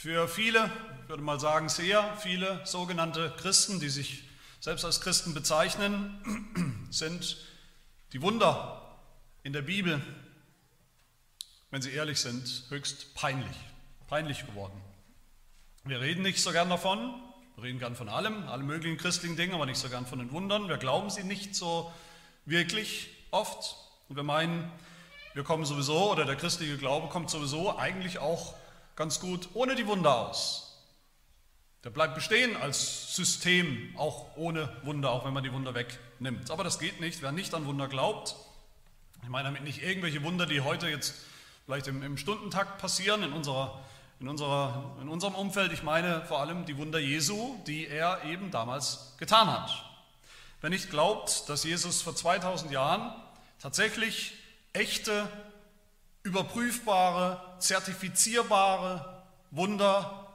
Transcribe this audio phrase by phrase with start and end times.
[0.00, 0.72] Für viele,
[1.02, 4.24] ich würde mal sagen sehr viele sogenannte Christen, die sich
[4.58, 7.36] selbst als Christen bezeichnen, sind
[8.14, 8.96] die Wunder
[9.42, 10.00] in der Bibel,
[11.70, 13.54] wenn sie ehrlich sind, höchst peinlich,
[14.08, 14.80] peinlich geworden.
[15.84, 17.20] Wir reden nicht so gern davon,
[17.56, 20.32] wir reden gern von allem, allen möglichen christlichen Dingen, aber nicht so gern von den
[20.32, 20.66] Wundern.
[20.70, 21.92] Wir glauben sie nicht so
[22.46, 23.76] wirklich oft
[24.08, 24.72] und wir meinen,
[25.34, 28.54] wir kommen sowieso, oder der christliche Glaube kommt sowieso eigentlich auch
[28.96, 30.70] ganz gut ohne die Wunder aus.
[31.82, 36.50] Der bleibt bestehen als System, auch ohne Wunder, auch wenn man die Wunder wegnimmt.
[36.50, 38.36] Aber das geht nicht, wer nicht an Wunder glaubt.
[39.22, 41.14] Ich meine damit nicht irgendwelche Wunder, die heute jetzt
[41.64, 43.80] vielleicht im, im Stundentakt passieren in, unserer,
[44.18, 45.72] in, unserer, in unserem Umfeld.
[45.72, 49.70] Ich meine vor allem die Wunder Jesu, die er eben damals getan hat.
[50.60, 53.14] Wer nicht glaubt, dass Jesus vor 2000 Jahren
[53.58, 54.34] tatsächlich
[54.74, 55.28] echte,
[56.22, 60.28] überprüfbare, zertifizierbare Wunder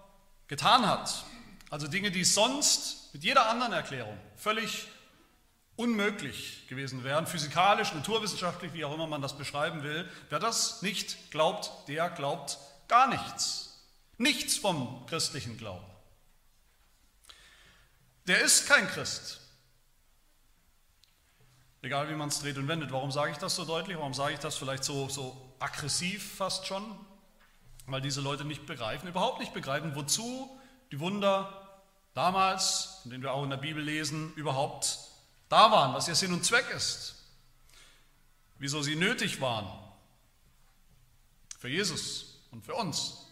[0.48, 1.26] getan hat.
[1.70, 4.88] Also Dinge, die sonst mit jeder anderen Erklärung völlig
[5.76, 10.10] unmöglich gewesen wären, physikalisch, naturwissenschaftlich, wie auch immer man das beschreiben will.
[10.30, 12.58] Wer das nicht glaubt, der glaubt
[12.88, 13.84] gar nichts.
[14.18, 15.86] Nichts vom christlichen Glauben.
[18.28, 19.42] Der ist kein Christ.
[21.86, 22.92] Egal wie man es dreht und wendet.
[22.92, 23.96] Warum sage ich das so deutlich?
[23.96, 26.84] Warum sage ich das vielleicht so, so aggressiv fast schon?
[27.86, 30.50] Weil diese Leute nicht begreifen, überhaupt nicht begreifen, wozu
[30.92, 31.80] die Wunder
[32.16, 34.98] damals, von denen wir auch in der Bibel lesen, überhaupt
[35.48, 37.24] da waren, was ihr Sinn und Zweck ist,
[38.58, 39.68] wieso sie nötig waren
[41.60, 43.28] für Jesus und für uns.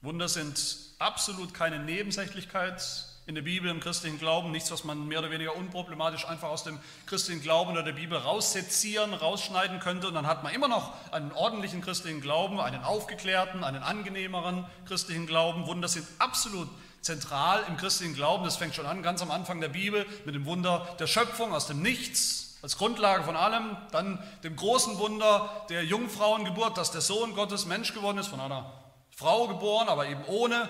[0.00, 2.82] Wunder sind absolut keine Nebensächlichkeit
[3.26, 6.64] in der Bibel, im christlichen Glauben, nichts, was man mehr oder weniger unproblematisch einfach aus
[6.64, 10.92] dem christlichen Glauben oder der Bibel raussezieren, rausschneiden könnte und dann hat man immer noch
[11.10, 15.66] einen ordentlichen christlichen Glauben, einen aufgeklärten, einen angenehmeren christlichen Glauben.
[15.66, 16.68] Wunder sind absolut
[17.00, 18.44] zentral im christlichen Glauben.
[18.44, 21.66] Das fängt schon an, ganz am Anfang der Bibel, mit dem Wunder der Schöpfung aus
[21.66, 27.34] dem Nichts, als Grundlage von allem, dann dem großen Wunder der Jungfrauengeburt, dass der Sohn
[27.34, 28.72] Gottes Mensch geworden ist, von einer
[29.10, 30.68] Frau geboren, aber eben ohne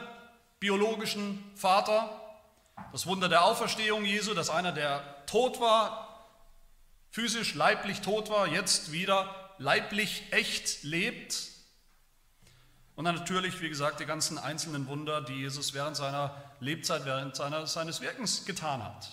[0.59, 2.11] biologischen Vater.
[2.93, 6.27] Das Wunder der Auferstehung Jesu, dass einer, der tot war,
[7.11, 11.49] physisch, leiblich tot war, jetzt wieder leiblich echt lebt.
[12.97, 17.35] Und dann natürlich, wie gesagt, die ganzen einzelnen Wunder, die Jesus während seiner Lebzeit, während
[17.35, 19.11] seiner, seines Wirkens getan hat.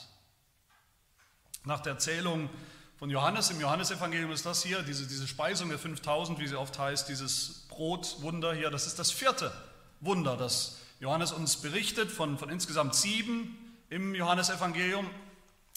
[1.63, 2.49] Nach der Erzählung
[2.97, 6.78] von Johannes, im Johannesevangelium ist das hier, diese, diese Speisung der 5000, wie sie oft
[6.78, 9.51] heißt, dieses Brotwunder hier, das ist das vierte
[9.99, 15.09] Wunder, das Johannes uns berichtet von, von insgesamt sieben im Johannesevangelium.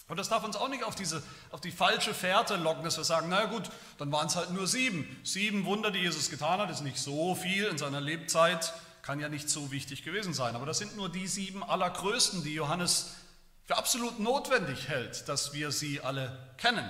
[0.07, 3.03] Und das darf uns auch nicht auf, diese, auf die falsche Fährte locken, dass wir
[3.03, 5.19] sagen, na gut, dann waren es halt nur sieben.
[5.23, 8.71] Sieben Wunder, die Jesus getan hat, ist nicht so viel in seiner Lebzeit,
[9.01, 10.55] kann ja nicht so wichtig gewesen sein.
[10.55, 13.15] Aber das sind nur die sieben allergrößten, die Johannes
[13.63, 16.87] für absolut notwendig hält, dass wir sie alle kennen.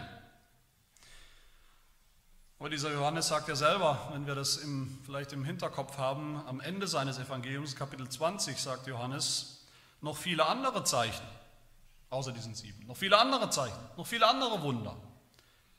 [2.60, 6.62] Aber dieser Johannes sagt ja selber, wenn wir das im, vielleicht im Hinterkopf haben, am
[6.62, 9.66] Ende seines Evangeliums, Kapitel 20, sagt Johannes,
[10.02, 11.26] noch viele andere Zeichen,
[12.10, 14.96] außer diesen sieben, noch viele andere Zeichen, noch viele andere Wunder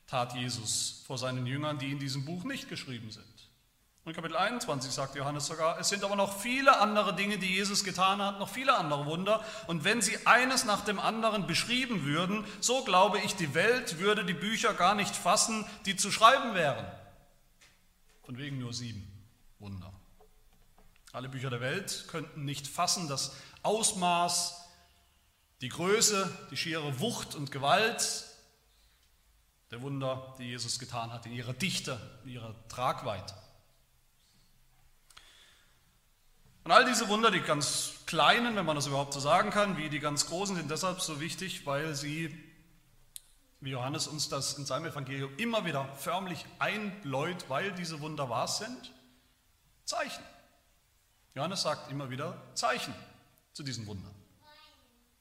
[0.06, 3.24] tat Jesus vor seinen Jüngern, die in diesem Buch nicht geschrieben sind.
[4.06, 7.82] Und Kapitel 21 sagt Johannes sogar, es sind aber noch viele andere Dinge, die Jesus
[7.82, 9.44] getan hat, noch viele andere Wunder.
[9.66, 14.24] Und wenn sie eines nach dem anderen beschrieben würden, so glaube ich, die Welt würde
[14.24, 16.86] die Bücher gar nicht fassen, die zu schreiben wären.
[18.22, 19.10] Von wegen nur sieben
[19.58, 19.92] Wunder.
[21.12, 23.34] Alle Bücher der Welt könnten nicht fassen das
[23.64, 24.68] Ausmaß,
[25.62, 28.24] die Größe, die schiere Wucht und Gewalt
[29.72, 33.34] der Wunder, die Jesus getan hat, in ihrer Dichte, in ihrer Tragweite.
[36.66, 39.88] Und all diese Wunder, die ganz kleinen, wenn man das überhaupt so sagen kann, wie
[39.88, 42.36] die ganz großen, sind deshalb so wichtig, weil sie,
[43.60, 48.48] wie Johannes uns das in seinem Evangelium immer wieder förmlich einbläut, weil diese Wunder wahr
[48.48, 48.92] sind,
[49.84, 50.24] Zeichen.
[51.36, 52.92] Johannes sagt immer wieder Zeichen
[53.52, 54.16] zu diesen Wundern.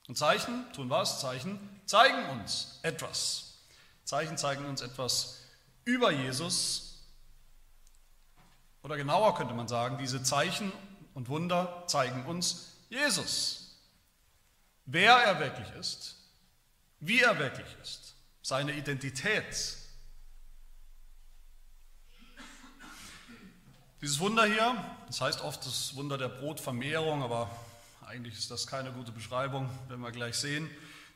[0.08, 1.22] Und Zeichen tun was?
[1.22, 3.60] Zeichen zeigen uns etwas.
[4.04, 5.44] Zeichen zeigen uns etwas
[5.84, 7.04] über Jesus.
[8.82, 10.72] Oder genauer könnte man sagen, diese Zeichen
[11.16, 13.80] und Wunder zeigen uns Jesus.
[14.86, 16.18] Wer er wirklich ist,
[17.00, 18.14] wie er wirklich ist,
[18.44, 19.78] seine Identität.
[24.02, 24.76] Dieses Wunder hier,
[25.08, 27.50] das heißt oft das Wunder der Brotvermehrung, aber
[28.06, 30.70] eigentlich ist das keine gute Beschreibung, werden wir gleich sehen.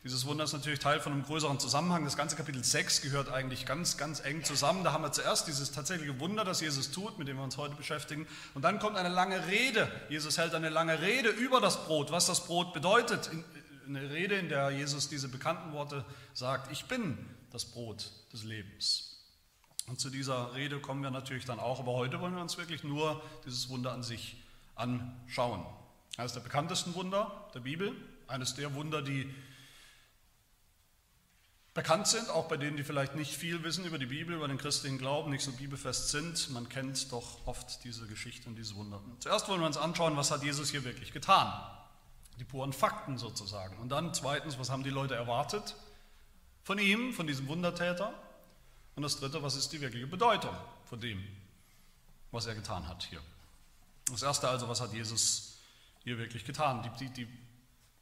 [0.05, 2.05] Dieses Wunder ist natürlich Teil von einem größeren Zusammenhang.
[2.05, 4.85] Das ganze Kapitel 6 gehört eigentlich ganz, ganz eng zusammen.
[4.85, 7.75] Da haben wir zuerst dieses tatsächliche Wunder, das Jesus tut, mit dem wir uns heute
[7.75, 8.25] beschäftigen.
[8.53, 9.91] Und dann kommt eine lange Rede.
[10.07, 13.29] Jesus hält eine lange Rede über das Brot, was das Brot bedeutet.
[13.85, 17.17] Eine Rede, in der Jesus diese bekannten Worte sagt, ich bin
[17.51, 19.17] das Brot des Lebens.
[19.87, 22.85] Und zu dieser Rede kommen wir natürlich dann auch, aber heute wollen wir uns wirklich
[22.85, 24.41] nur dieses Wunder an sich
[24.75, 25.65] anschauen.
[26.15, 27.93] Eines der bekanntesten Wunder der Bibel,
[28.27, 29.33] eines der Wunder, die
[31.79, 34.57] bekannt sind, auch bei denen, die vielleicht nicht viel wissen über die Bibel, über den
[34.57, 36.49] christlichen Glauben, nicht so bibelfest sind.
[36.49, 38.99] Man kennt doch oft diese Geschichte und diese Wunder.
[39.19, 41.53] Zuerst wollen wir uns anschauen, was hat Jesus hier wirklich getan.
[42.37, 43.77] Die puren Fakten sozusagen.
[43.77, 45.77] Und dann zweitens, was haben die Leute erwartet
[46.65, 48.13] von ihm, von diesem Wundertäter?
[48.97, 51.23] Und das dritte, was ist die wirkliche Bedeutung von dem,
[52.31, 53.21] was er getan hat hier?
[54.11, 55.59] Das erste also, was hat Jesus
[56.03, 56.83] hier wirklich getan?
[56.83, 57.27] Die, die, die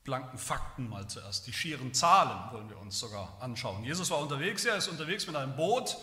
[0.07, 1.47] blanken Fakten mal zuerst.
[1.47, 3.83] Die schieren Zahlen wollen wir uns sogar anschauen.
[3.83, 5.97] Jesus war unterwegs, er ist unterwegs mit einem Boot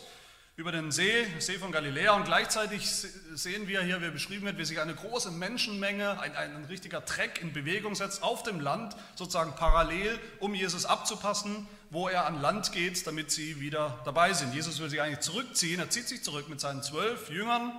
[0.57, 4.65] über den See, See von Galiläa und gleichzeitig sehen wir hier, wie beschrieben wird, wie
[4.67, 9.55] sich eine große Menschenmenge, ein, ein richtiger Treck in Bewegung setzt auf dem Land, sozusagen
[9.57, 14.55] parallel, um Jesus abzupassen, wo er an Land geht, damit sie wieder dabei sind.
[14.55, 17.73] Jesus will sich eigentlich zurückziehen, er zieht sich zurück mit seinen zwölf Jüngern,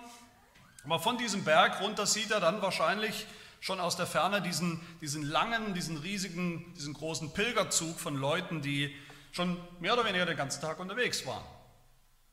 [0.86, 3.27] aber von diesem Berg runter sieht er dann wahrscheinlich
[3.65, 8.95] schon aus der Ferne diesen, diesen langen, diesen riesigen, diesen großen Pilgerzug von Leuten, die
[9.31, 11.44] schon mehr oder weniger den ganzen Tag unterwegs waren.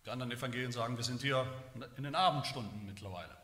[0.04, 1.46] Die anderen Evangelien sagen, wir sind hier
[1.96, 3.34] in den Abendstunden mittlerweile.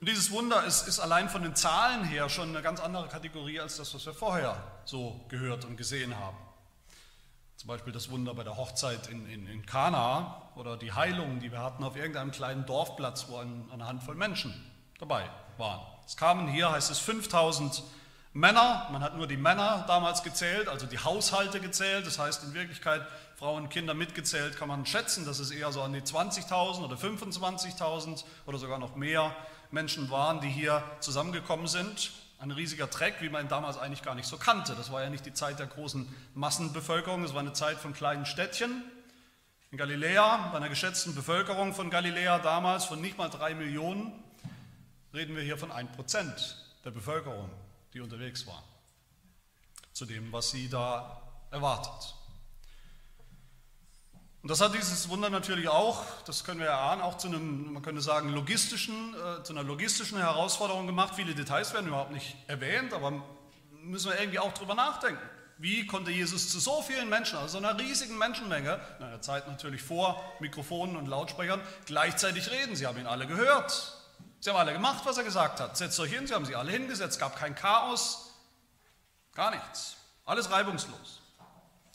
[0.00, 3.60] Und dieses Wunder ist, ist, allein von den Zahlen her schon eine ganz andere Kategorie
[3.60, 6.36] als das, was wir vorher so gehört und gesehen haben.
[7.54, 11.52] Zum Beispiel das Wunder bei der Hochzeit in, in, in Kana oder die Heilung, die
[11.52, 14.52] wir hatten auf irgendeinem kleinen Dorfplatz, wo ein, eine Handvoll Menschen
[14.98, 15.80] dabei waren.
[16.06, 17.82] Es kamen hier, heißt es, 5000
[18.32, 18.86] Männer.
[18.92, 22.06] Man hat nur die Männer damals gezählt, also die Haushalte gezählt.
[22.06, 23.02] Das heißt in Wirklichkeit
[23.36, 26.96] Frauen und Kinder mitgezählt, kann man schätzen, dass es eher so an die 20.000 oder
[26.96, 29.34] 25.000 oder sogar noch mehr
[29.70, 32.12] Menschen waren, die hier zusammengekommen sind.
[32.38, 34.74] Ein riesiger Treck, wie man ihn damals eigentlich gar nicht so kannte.
[34.74, 38.26] Das war ja nicht die Zeit der großen Massenbevölkerung, es war eine Zeit von kleinen
[38.26, 38.84] Städtchen.
[39.70, 44.12] In Galiläa, bei einer geschätzten Bevölkerung von Galiläa damals von nicht mal drei Millionen,
[45.16, 46.54] reden wir hier von 1%
[46.84, 47.50] der Bevölkerung,
[47.94, 48.62] die unterwegs war,
[49.92, 52.14] zu dem, was sie da erwartet.
[54.42, 57.82] Und das hat dieses Wunder natürlich auch, das können wir erahnen, auch zu einem, man
[57.82, 61.14] könnte sagen, logistischen, äh, zu einer logistischen Herausforderung gemacht.
[61.16, 63.24] Viele Details werden überhaupt nicht erwähnt, aber
[63.82, 65.20] müssen wir irgendwie auch drüber nachdenken.
[65.58, 69.48] Wie konnte Jesus zu so vielen Menschen, also so einer riesigen Menschenmenge, in einer Zeit
[69.48, 72.76] natürlich vor Mikrofonen und Lautsprechern, gleichzeitig reden?
[72.76, 74.05] Sie haben ihn alle gehört.
[74.40, 75.76] Sie haben alle gemacht, was er gesagt hat.
[75.76, 78.32] Setzt euch hin, sie haben sie alle hingesetzt, gab kein Chaos,
[79.34, 79.96] gar nichts.
[80.24, 81.22] Alles reibungslos.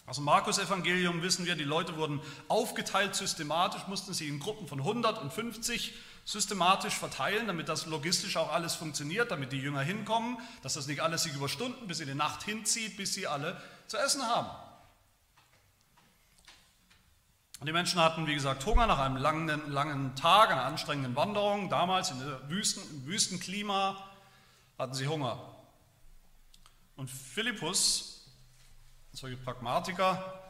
[0.06, 4.80] Aus dem Markus-Evangelium wissen wir, die Leute wurden aufgeteilt systematisch, mussten sie in Gruppen von
[4.80, 5.94] 150
[6.26, 11.02] systematisch verteilen, damit das logistisch auch alles funktioniert, damit die Jünger hinkommen, dass das nicht
[11.02, 14.50] alles sich über Stunden bis in die Nacht hinzieht, bis sie alle zu essen haben.
[17.62, 21.70] Und die Menschen hatten, wie gesagt, Hunger nach einem langen, langen Tag, einer anstrengenden Wanderung.
[21.70, 24.04] Damals in der Wüsten, im Wüstenklima
[24.80, 25.38] hatten sie Hunger.
[26.96, 28.26] Und Philippus,
[29.12, 30.42] solche Pragmatiker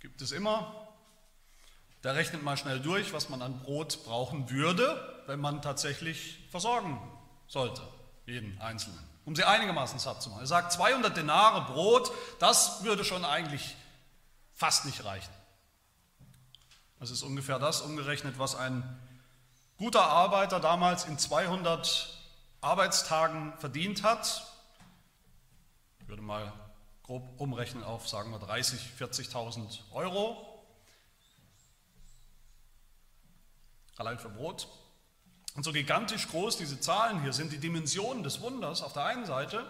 [0.00, 0.88] gibt es immer,
[2.02, 7.00] der rechnet mal schnell durch, was man an Brot brauchen würde, wenn man tatsächlich versorgen
[7.46, 7.82] sollte,
[8.26, 10.40] jeden Einzelnen, um sie einigermaßen satt zu machen.
[10.40, 13.76] Er sagt, 200 Denare Brot, das würde schon eigentlich
[14.52, 15.30] fast nicht reichen.
[17.00, 18.84] Das ist ungefähr das umgerechnet, was ein
[19.78, 22.14] guter Arbeiter damals in 200
[22.60, 24.46] Arbeitstagen verdient hat.
[26.00, 26.52] Ich würde mal
[27.02, 30.62] grob umrechnen auf, sagen wir, 30.000, 40.000 Euro.
[33.96, 34.68] Allein für Brot.
[35.54, 39.24] Und so gigantisch groß diese Zahlen hier sind, die Dimensionen des Wunders auf der einen
[39.24, 39.64] Seite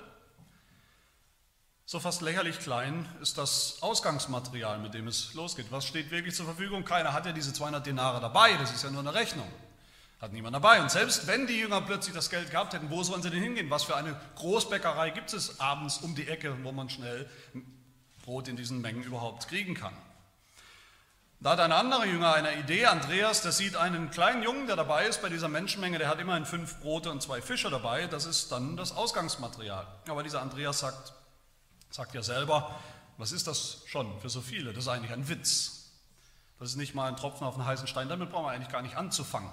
[1.91, 5.73] so fast lächerlich klein ist das Ausgangsmaterial, mit dem es losgeht.
[5.73, 6.85] Was steht wirklich zur Verfügung?
[6.85, 9.51] Keiner hat ja diese 200 Denare dabei, das ist ja nur eine Rechnung.
[10.21, 10.81] Hat niemand dabei.
[10.81, 13.71] Und selbst wenn die Jünger plötzlich das Geld gehabt hätten, wo sollen sie denn hingehen?
[13.71, 17.29] Was für eine Großbäckerei gibt es abends um die Ecke, wo man schnell
[18.25, 19.95] Brot in diesen Mengen überhaupt kriegen kann?
[21.41, 25.07] Da hat ein anderer Jünger eine Idee, Andreas, der sieht einen kleinen Jungen, der dabei
[25.07, 28.53] ist bei dieser Menschenmenge, der hat immerhin fünf Brote und zwei Fische dabei, das ist
[28.53, 29.89] dann das Ausgangsmaterial.
[30.07, 31.15] Aber dieser Andreas sagt,
[31.91, 32.79] Sagt ja selber,
[33.19, 34.73] was ist das schon für so viele?
[34.73, 35.91] Das ist eigentlich ein Witz.
[36.59, 38.83] Das ist nicht mal ein Tropfen auf einen heißen Stein, damit brauchen wir eigentlich gar
[38.83, 39.51] nicht anzufangen.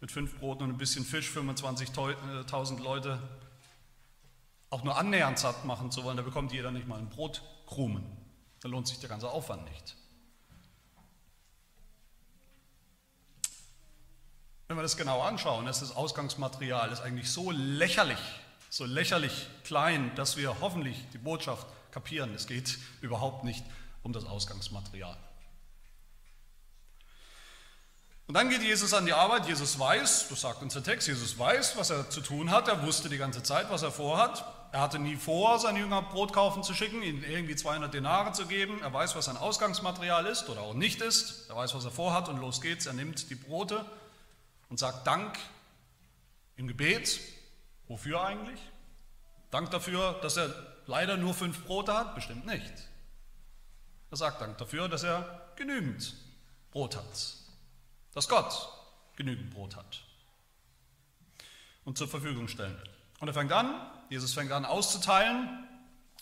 [0.00, 3.18] Mit fünf Broten und ein bisschen Fisch 25.000 Leute
[4.70, 8.04] auch nur annähernd satt machen zu wollen, da bekommt jeder nicht mal einen Brotkrumen.
[8.60, 9.96] Da lohnt sich der ganze Aufwand nicht.
[14.66, 18.18] Wenn wir das genau anschauen, ist das Ausgangsmaterial ist eigentlich so lächerlich,
[18.74, 22.34] so lächerlich klein, dass wir hoffentlich die Botschaft kapieren.
[22.34, 23.64] Es geht überhaupt nicht
[24.02, 25.16] um das Ausgangsmaterial.
[28.26, 29.46] Und dann geht Jesus an die Arbeit.
[29.46, 32.66] Jesus weiß, das sagt uns der Text, Jesus weiß, was er zu tun hat.
[32.66, 34.44] Er wusste die ganze Zeit, was er vorhat.
[34.72, 38.46] Er hatte nie vor, seine Jünger Brot kaufen zu schicken, ihnen irgendwie 200 Denare zu
[38.46, 38.82] geben.
[38.82, 41.48] Er weiß, was sein Ausgangsmaterial ist oder auch nicht ist.
[41.48, 42.86] Er weiß, was er vorhat und los geht's.
[42.86, 43.84] Er nimmt die Brote
[44.68, 45.38] und sagt Dank
[46.56, 47.20] im Gebet.
[47.88, 48.60] Wofür eigentlich?
[49.50, 50.52] Dank dafür, dass er
[50.86, 52.14] leider nur fünf Brote hat?
[52.14, 52.72] Bestimmt nicht.
[54.10, 56.14] Er sagt Dank dafür, dass er genügend
[56.70, 57.34] Brot hat.
[58.12, 58.68] Dass Gott
[59.16, 60.02] genügend Brot hat
[61.84, 62.90] und zur Verfügung stellen will.
[63.20, 63.74] Und er fängt an,
[64.10, 65.66] Jesus fängt an auszuteilen.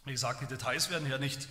[0.04, 1.49] Wie gesagt, die Details werden hier nicht,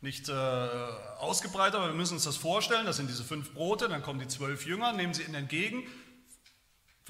[0.00, 2.86] nicht äh, ausgebreitet, aber wir müssen uns das vorstellen.
[2.86, 5.86] Das sind diese fünf Brote, dann kommen die zwölf Jünger, nehmen sie ihnen entgegen.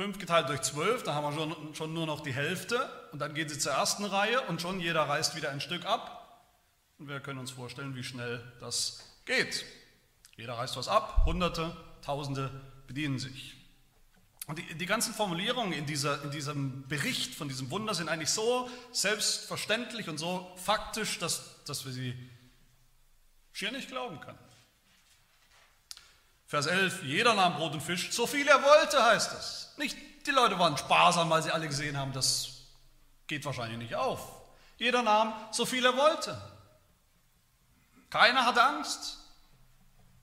[0.00, 2.88] Fünf geteilt durch zwölf, da haben wir schon, schon nur noch die Hälfte.
[3.12, 6.42] Und dann gehen sie zur ersten Reihe und schon jeder reißt wieder ein Stück ab.
[6.98, 9.66] Und wir können uns vorstellen, wie schnell das geht.
[10.38, 12.50] Jeder reißt was ab, Hunderte, Tausende
[12.86, 13.56] bedienen sich.
[14.46, 18.30] Und die, die ganzen Formulierungen in, dieser, in diesem Bericht von diesem Wunder sind eigentlich
[18.30, 22.14] so selbstverständlich und so faktisch, dass, dass wir sie
[23.52, 24.38] schier nicht glauben können.
[26.50, 29.72] Vers 11, jeder nahm Brot und Fisch, so viel er wollte, heißt es.
[29.76, 32.64] Nicht, die Leute waren sparsam, weil sie alle gesehen haben, das
[33.28, 34.20] geht wahrscheinlich nicht auf.
[34.76, 36.36] Jeder nahm so viel er wollte.
[38.10, 39.18] Keiner hatte Angst.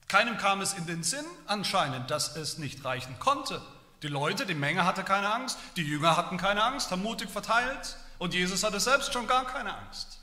[0.09, 3.61] Keinem kam es in den Sinn anscheinend, dass es nicht reichen konnte.
[4.03, 7.95] Die Leute, die Menge hatte keine Angst, die Jünger hatten keine Angst, haben mutig verteilt
[8.17, 10.19] und Jesus hatte selbst schon gar keine Angst.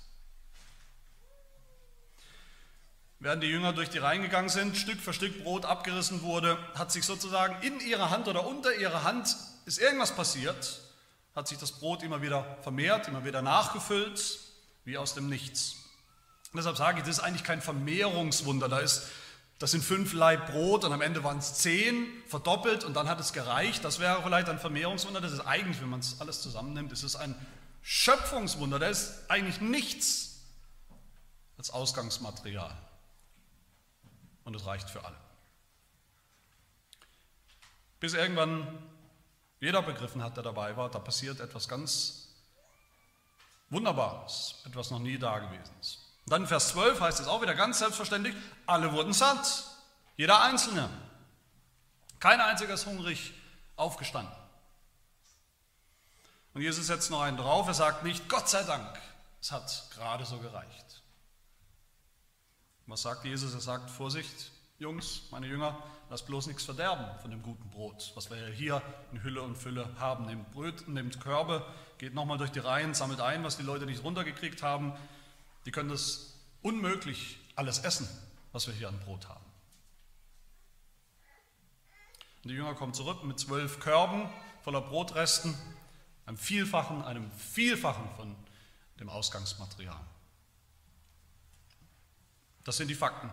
[3.24, 6.92] Während die Jünger durch die Reihen gegangen sind, Stück für Stück Brot abgerissen wurde, hat
[6.92, 10.82] sich sozusagen in ihrer Hand oder unter ihrer Hand ist irgendwas passiert,
[11.34, 14.40] hat sich das Brot immer wieder vermehrt, immer wieder nachgefüllt,
[14.84, 15.76] wie aus dem Nichts.
[16.52, 19.04] Und deshalb sage ich, das ist eigentlich kein Vermehrungswunder, da ist
[19.58, 23.20] das sind fünf Leib Brot und am Ende waren es zehn, verdoppelt und dann hat
[23.20, 23.86] es gereicht.
[23.86, 25.22] Das wäre vielleicht ein Vermehrungswunder.
[25.22, 27.34] Das ist eigentlich, wenn man es alles zusammennimmt, ist ein
[27.80, 28.78] Schöpfungswunder.
[28.78, 30.40] Da ist eigentlich nichts
[31.56, 32.76] als Ausgangsmaterial.
[34.44, 35.16] Und es reicht für alle.
[38.00, 38.82] Bis irgendwann
[39.60, 42.28] jeder begriffen hat, der dabei war, da passiert etwas ganz
[43.70, 46.04] Wunderbares, etwas noch nie Dagewesenes.
[46.26, 48.34] Und dann in Vers 12 heißt es auch wieder ganz selbstverständlich,
[48.66, 49.64] alle wurden satt,
[50.16, 50.88] jeder Einzelne.
[52.20, 53.32] Kein einziger ist hungrig
[53.76, 54.34] aufgestanden.
[56.54, 58.98] Und Jesus setzt noch einen drauf, er sagt nicht, Gott sei Dank,
[59.40, 60.83] es hat gerade so gereicht.
[62.86, 63.54] Was sagt Jesus?
[63.54, 65.78] Er sagt, Vorsicht, Jungs, meine Jünger,
[66.10, 69.88] lasst bloß nichts verderben von dem guten Brot, was wir hier in Hülle und Fülle
[69.98, 70.26] haben.
[70.26, 71.64] Nehmt Brot, nehmt Körbe,
[71.98, 74.92] geht nochmal durch die Reihen, sammelt ein, was die Leute nicht runtergekriegt haben,
[75.64, 78.08] die können das unmöglich alles essen,
[78.52, 79.44] was wir hier an Brot haben.
[82.42, 84.28] Und die Jünger kommen zurück mit zwölf Körben
[84.62, 85.56] voller Brotresten,
[86.26, 88.36] einem Vielfachen, einem Vielfachen von
[88.98, 90.00] dem Ausgangsmaterial.
[92.64, 93.30] Das sind die Fakten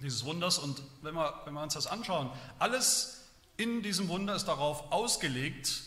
[0.00, 0.58] dieses Wunders.
[0.58, 3.22] Und wenn wir, wenn wir uns das anschauen, alles
[3.56, 5.82] in diesem Wunder ist darauf ausgelegt,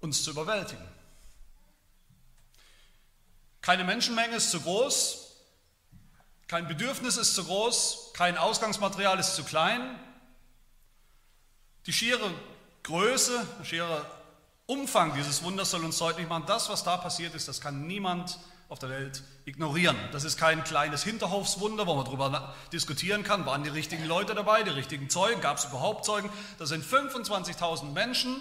[0.00, 0.84] uns zu überwältigen.
[3.60, 5.28] Keine Menschenmenge ist zu groß,
[6.48, 9.98] kein Bedürfnis ist zu groß, kein Ausgangsmaterial ist zu klein.
[11.86, 12.30] Die schiere
[12.82, 14.06] Größe, der schiere
[14.66, 18.38] Umfang dieses Wunders soll uns deutlich machen, das, was da passiert ist, das kann niemand
[18.72, 19.96] auf der Welt ignorieren.
[20.12, 24.62] Das ist kein kleines Hinterhofswunder, wo man darüber diskutieren kann, waren die richtigen Leute dabei,
[24.62, 26.30] die richtigen Zeugen, gab es überhaupt Zeugen.
[26.58, 28.34] Das sind 25.000 Menschen,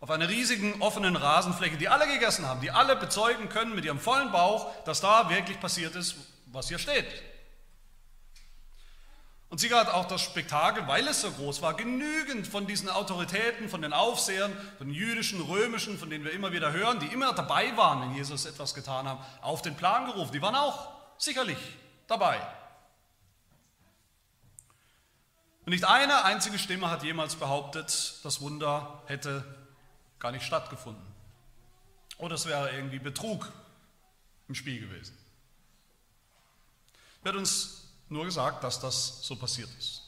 [0.00, 4.00] auf einer riesigen offenen Rasenfläche, die alle gegessen haben, die alle bezeugen können mit ihrem
[4.00, 6.16] vollen Bauch, dass da wirklich passiert ist,
[6.46, 7.06] was hier steht.
[9.48, 13.68] Und sie hat auch das Spektakel, weil es so groß war, genügend von diesen Autoritäten,
[13.68, 17.32] von den Aufsehern, von den jüdischen, römischen, von denen wir immer wieder hören, die immer
[17.32, 20.32] dabei waren, wenn Jesus etwas getan hat, auf den Plan gerufen.
[20.32, 21.58] Die waren auch sicherlich
[22.08, 22.40] dabei.
[25.64, 29.44] Und nicht eine einzige Stimme hat jemals behauptet, das Wunder hätte
[30.18, 31.04] gar nicht stattgefunden.
[32.18, 33.52] Oder es wäre irgendwie Betrug
[34.48, 35.16] im Spiel gewesen.
[37.22, 40.02] Wird uns nur gesagt, dass das so passiert ist.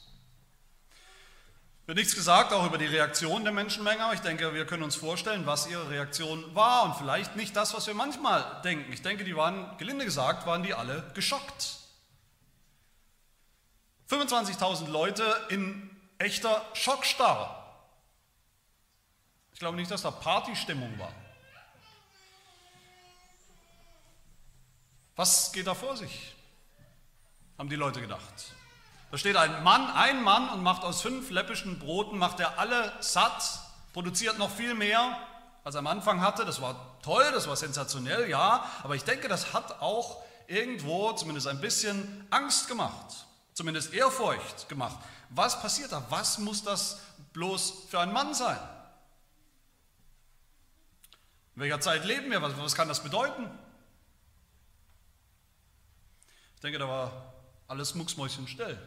[1.85, 4.95] Wird nichts gesagt, auch über die Reaktion der Menschenmenge, aber ich denke, wir können uns
[4.95, 8.93] vorstellen, was ihre Reaktion war und vielleicht nicht das, was wir manchmal denken.
[8.93, 11.77] Ich denke, die waren, gelinde gesagt, waren die alle geschockt.
[14.07, 15.89] 25.000 Leute in
[16.19, 17.55] echter Schockstarre.
[19.53, 21.11] Ich glaube nicht, dass da Partystimmung war.
[25.15, 26.35] Was geht da vor sich?
[27.59, 28.53] Haben die Leute gedacht.
[29.11, 32.93] Da steht ein Mann, ein Mann und macht aus fünf läppischen Broten, macht er alle
[33.01, 33.59] satt,
[33.91, 35.17] produziert noch viel mehr,
[35.65, 36.45] als er am Anfang hatte.
[36.45, 41.47] Das war toll, das war sensationell, ja, aber ich denke, das hat auch irgendwo zumindest
[41.47, 44.97] ein bisschen Angst gemacht, zumindest Ehrfurcht gemacht.
[45.29, 46.01] Was passiert da?
[46.09, 47.01] Was muss das
[47.33, 48.57] bloß für ein Mann sein?
[51.55, 52.41] In welcher Zeit leben wir?
[52.41, 53.49] Was, was kann das bedeuten?
[56.55, 57.28] Ich denke, da war
[57.69, 58.77] alles mucksmäuschenstill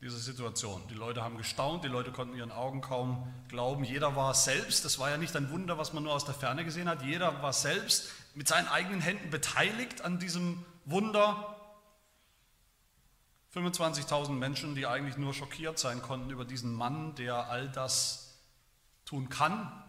[0.00, 0.82] diese Situation.
[0.88, 3.82] Die Leute haben gestaunt, die Leute konnten ihren Augen kaum glauben.
[3.82, 6.64] Jeder war selbst, das war ja nicht ein Wunder, was man nur aus der Ferne
[6.64, 11.54] gesehen hat, jeder war selbst mit seinen eigenen Händen beteiligt an diesem Wunder.
[13.54, 18.38] 25.000 Menschen, die eigentlich nur schockiert sein konnten über diesen Mann, der all das
[19.06, 19.82] tun kann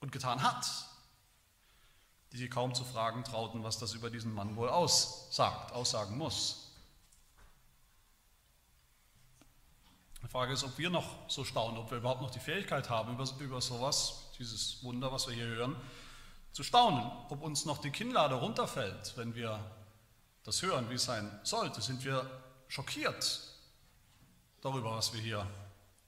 [0.00, 0.66] und getan hat,
[2.32, 6.66] die sich kaum zu fragen trauten, was das über diesen Mann wohl aussagt, aussagen muss.
[10.22, 13.12] Die Frage ist, ob wir noch so staunen, ob wir überhaupt noch die Fähigkeit haben,
[13.12, 15.76] über, über sowas, dieses Wunder, was wir hier hören,
[16.52, 17.08] zu staunen.
[17.28, 19.60] Ob uns noch die Kinnlade runterfällt, wenn wir
[20.42, 21.80] das hören, wie es sein sollte.
[21.80, 22.28] Sind wir
[22.66, 23.40] schockiert
[24.62, 25.46] darüber, was wir hier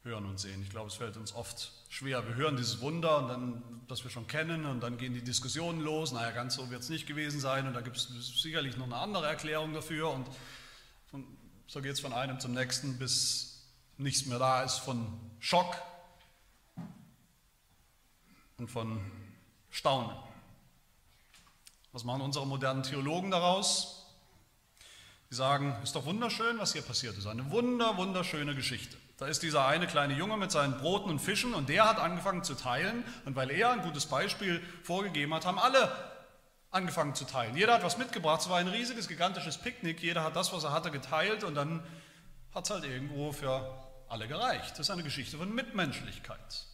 [0.08, 0.62] hören und sehen.
[0.62, 2.26] Ich glaube, es fällt uns oft schwer.
[2.26, 5.80] Wir hören dieses Wunder, und dann, das wir schon kennen, und dann gehen die Diskussionen
[5.80, 6.12] los.
[6.12, 8.08] Naja, ganz so wird es nicht gewesen sein, und da gibt es
[8.42, 10.10] sicherlich noch eine andere Erklärung dafür.
[10.10, 10.26] Und
[11.10, 11.24] von,
[11.66, 13.66] so geht es von einem zum nächsten, bis
[13.98, 15.06] nichts mehr da ist von
[15.40, 15.76] Schock
[18.56, 19.00] und von
[19.70, 20.16] Staunen.
[21.92, 24.06] Was machen unsere modernen Theologen daraus?
[25.30, 27.26] Die sagen, ist doch wunderschön, was hier passiert ist.
[27.26, 28.96] Eine wunder, wunderschöne Geschichte.
[29.18, 32.44] Da ist dieser eine kleine Junge mit seinen Broten und Fischen und der hat angefangen
[32.44, 33.02] zu teilen.
[33.25, 35.93] Und weil er ein gutes Beispiel vorgegeben hat, haben alle
[36.71, 37.56] angefangen zu teilen.
[37.56, 38.43] Jeder hat was mitgebracht.
[38.43, 40.00] Es war ein riesiges, gigantisches Picknick.
[40.00, 41.82] Jeder hat das, was er hatte, geteilt und dann
[42.54, 43.76] hat es halt irgendwo für
[44.08, 44.71] alle gereicht.
[44.73, 46.66] Das ist eine Geschichte von Mitmenschlichkeit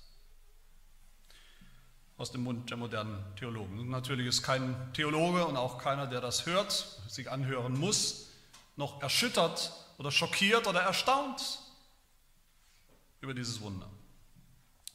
[2.18, 3.88] aus dem Mund der modernen Theologen.
[3.88, 6.72] Natürlich ist kein Theologe und auch keiner, der das hört,
[7.08, 8.28] sich anhören muss,
[8.76, 11.64] noch erschüttert oder schockiert oder erstaunt
[13.24, 13.90] über dieses Wunder.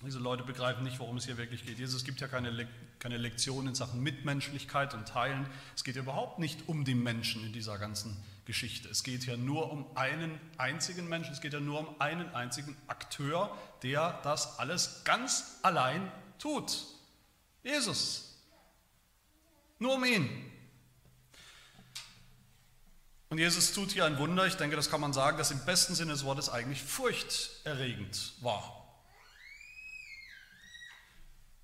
[0.06, 1.78] Diese Leute begreifen nicht, worum es hier wirklich geht.
[1.78, 2.68] Jesus gibt ja keine, Le
[3.00, 5.46] keine Lektion in Sachen Mitmenschlichkeit und Teilen.
[5.76, 8.16] Es geht überhaupt nicht um die Menschen in dieser ganzen
[8.46, 8.88] Geschichte.
[8.88, 12.78] Es geht ja nur um einen einzigen Menschen, es geht ja nur um einen einzigen
[12.88, 16.86] Akteur, der das alles ganz allein tut.
[17.64, 18.38] Jesus.
[19.80, 20.30] Nur um ihn.
[23.30, 25.94] Und Jesus tut hier ein Wunder, ich denke, das kann man sagen, das im besten
[25.94, 28.76] Sinne des Wortes eigentlich furchterregend war.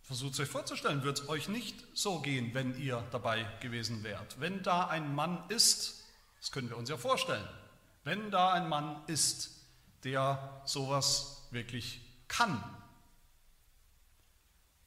[0.04, 4.40] Versucht es euch vorzustellen, wird es euch nicht so gehen, wenn ihr dabei gewesen wärt.
[4.40, 6.06] Wenn da ein Mann ist,
[6.40, 7.48] das können wir uns ja vorstellen.
[8.04, 9.50] Wenn da ein Mann ist,
[10.04, 12.64] der sowas wirklich kann.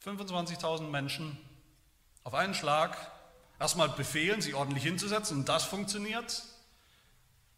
[0.05, 1.37] 25.000 Menschen
[2.23, 2.97] auf einen Schlag
[3.59, 6.45] erstmal befehlen, sie ordentlich hinzusetzen und das funktioniert.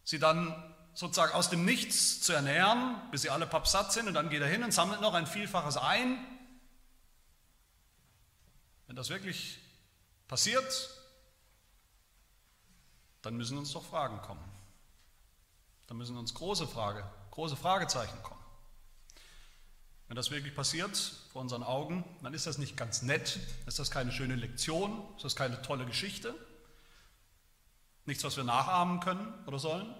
[0.03, 0.53] Sie dann
[0.93, 4.47] sozusagen aus dem Nichts zu ernähren, bis sie alle pappsatt sind und dann geht er
[4.47, 6.17] hin und sammelt noch ein Vielfaches ein.
[8.87, 9.59] Wenn das wirklich
[10.27, 10.89] passiert,
[13.21, 14.43] dann müssen uns doch Fragen kommen.
[15.87, 18.41] Dann müssen uns große Frage, große Fragezeichen kommen.
[20.07, 20.97] Wenn das wirklich passiert
[21.31, 25.23] vor unseren Augen, dann ist das nicht ganz nett, ist das keine schöne Lektion, ist
[25.23, 26.35] das keine tolle Geschichte,
[28.05, 29.93] nichts, was wir nachahmen können oder sollen.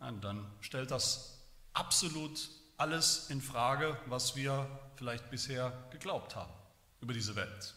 [0.00, 1.38] Nein, dann stellt das
[1.72, 6.52] absolut alles in Frage, was wir vielleicht bisher geglaubt haben
[7.00, 7.74] über diese Welt,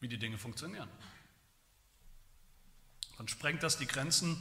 [0.00, 0.88] wie die Dinge funktionieren
[3.16, 4.36] dann sprengt das die Grenzen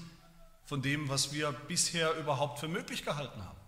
[0.66, 3.60] von dem, was wir bisher überhaupt für möglich gehalten haben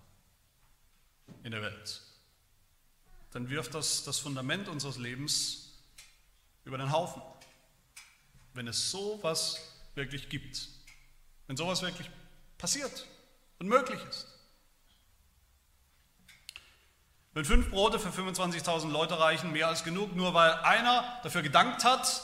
[1.43, 2.01] in der Welt.
[3.31, 5.73] Dann wirft das das Fundament unseres Lebens
[6.63, 7.21] über den Haufen.
[8.55, 9.59] Wenn es sowas
[9.93, 10.67] wirklich gibt,
[11.47, 12.09] wenn sowas wirklich
[12.57, 13.05] passiert
[13.59, 14.27] und möglich ist.
[17.33, 21.83] Wenn fünf Brote für 25.000 Leute reichen, mehr als genug, nur weil einer dafür gedankt
[21.83, 22.23] hat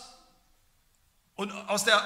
[1.36, 2.02] und aus der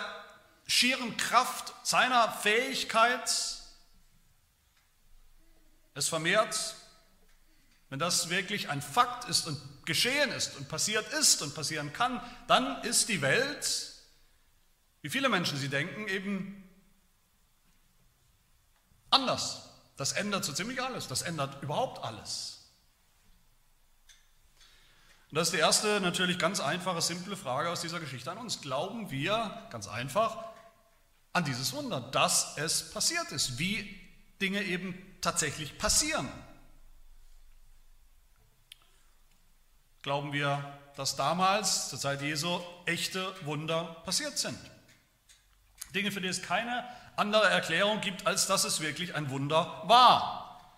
[0.65, 3.29] schieren Kraft seiner Fähigkeit
[5.93, 6.75] es vermehrt,
[7.89, 12.19] wenn das wirklich ein Fakt ist und geschehen ist und passiert ist und passieren kann,
[12.47, 13.94] dann ist die Welt,
[15.05, 16.67] wie viele Menschen sie denken, eben
[19.11, 19.69] anders.
[19.97, 21.07] Das ändert so ziemlich alles.
[21.07, 22.71] Das ändert überhaupt alles.
[25.29, 28.61] Und das ist die erste natürlich ganz einfache, simple Frage aus dieser Geschichte an uns.
[28.61, 30.43] Glauben wir, ganz einfach,
[31.33, 34.01] an dieses Wunder, dass es passiert ist, wie
[34.41, 36.31] Dinge eben tatsächlich passieren?
[40.01, 44.57] Glauben wir, dass damals, zur Zeit Jesu, echte Wunder passiert sind?
[45.93, 46.83] Dinge, für die es keine
[47.15, 50.73] andere Erklärung gibt, als dass es wirklich ein Wunder war.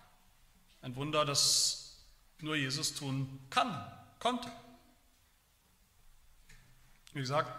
[0.82, 1.96] Ein Wunder, das
[2.40, 3.90] nur Jesus tun kann,
[4.20, 4.50] konnte.
[7.12, 7.50] Wie gesagt,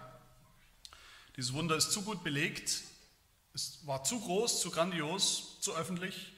[1.35, 2.83] dieses Wunder ist zu gut belegt,
[3.53, 6.31] es war zu groß, zu grandios, zu öffentlich,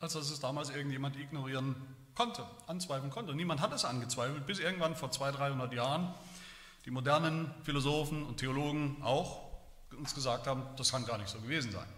[0.00, 1.76] als dass es damals irgendjemand ignorieren
[2.14, 3.34] konnte, anzweifeln konnte.
[3.34, 6.14] niemand hat es angezweifelt, bis irgendwann vor 200, 300 Jahren
[6.86, 9.45] die modernen Philosophen und Theologen auch
[9.98, 11.88] uns gesagt haben, das kann gar nicht so gewesen sein.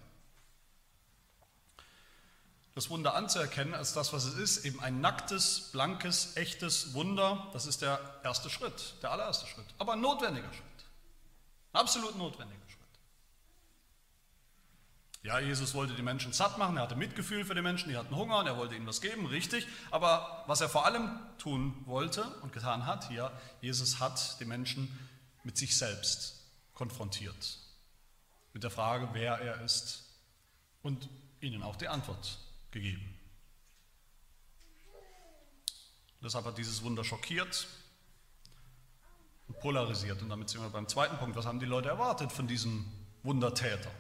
[2.75, 7.67] Das Wunder anzuerkennen als das, was es ist, eben ein nacktes, blankes, echtes Wunder, das
[7.67, 10.87] ist der erste Schritt, der allererste Schritt, aber ein notwendiger Schritt,
[11.73, 12.79] absolut notwendiger Schritt.
[15.25, 18.15] Ja, Jesus wollte die Menschen satt machen, er hatte Mitgefühl für die Menschen, die hatten
[18.15, 19.67] Hunger und er wollte ihnen was geben, richtig.
[19.91, 24.97] Aber was er vor allem tun wollte und getan hat hier, Jesus hat die Menschen
[25.43, 27.59] mit sich selbst konfrontiert
[28.53, 30.05] mit der Frage, wer er ist
[30.83, 31.09] und
[31.41, 32.39] ihnen auch die Antwort
[32.71, 33.15] gegeben.
[36.23, 37.69] Deshalb hat dieses Wunder schockiert
[39.47, 40.21] und polarisiert.
[40.23, 41.37] Und damit sind wir beim zweiten Punkt.
[41.37, 42.85] Was haben die Leute erwartet von diesem
[43.23, 43.91] Wundertäter?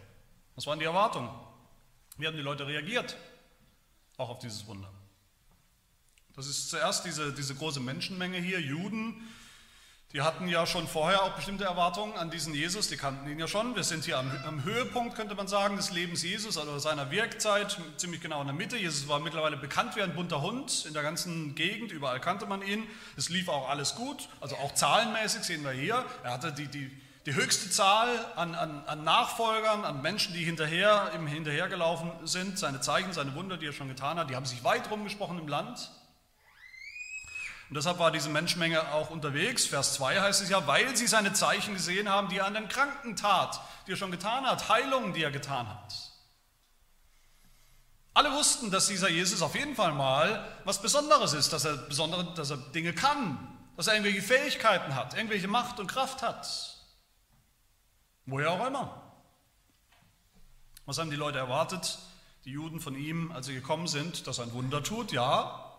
[0.56, 1.30] Was waren die Erwartungen?
[2.16, 3.16] Wie haben die Leute reagiert?
[4.16, 4.92] Auch auf dieses Wunder.
[6.34, 9.28] Das ist zuerst diese, diese große Menschenmenge hier, Juden,
[10.14, 13.46] die hatten ja schon vorher auch bestimmte Erwartungen an diesen Jesus, die kannten ihn ja
[13.46, 13.76] schon.
[13.76, 17.78] Wir sind hier am, am, Höhepunkt, könnte man sagen, des Lebens Jesus, also seiner Wirkzeit,
[17.98, 18.78] ziemlich genau in der Mitte.
[18.78, 22.62] Jesus war mittlerweile bekannt wie ein bunter Hund in der ganzen Gegend, überall kannte man
[22.62, 22.84] ihn.
[23.18, 26.02] Es lief auch alles gut, also auch zahlenmäßig sehen wir hier.
[26.24, 26.90] Er hatte die, die,
[27.26, 32.58] die höchste Zahl an, an, an, Nachfolgern, an Menschen, die hinterher, ihm hinterhergelaufen sind.
[32.58, 35.48] Seine Zeichen, seine Wunder, die er schon getan hat, die haben sich weit rumgesprochen im
[35.48, 35.90] Land.
[37.68, 39.66] Und deshalb war diese Menschenmenge auch unterwegs.
[39.66, 42.68] Vers 2 heißt es ja, weil sie seine Zeichen gesehen haben, die er an den
[42.68, 45.94] Kranken tat, die er schon getan hat, Heilungen, die er getan hat.
[48.14, 52.34] Alle wussten, dass dieser Jesus auf jeden Fall mal was Besonderes ist, dass er, besondere,
[52.34, 53.38] dass er Dinge kann,
[53.76, 56.48] dass er irgendwelche Fähigkeiten hat, irgendwelche Macht und Kraft hat.
[58.24, 59.02] Woher auch immer.
[60.86, 61.98] Was haben die Leute erwartet,
[62.46, 65.12] die Juden von ihm, als sie gekommen sind, dass er ein Wunder tut?
[65.12, 65.76] Ja,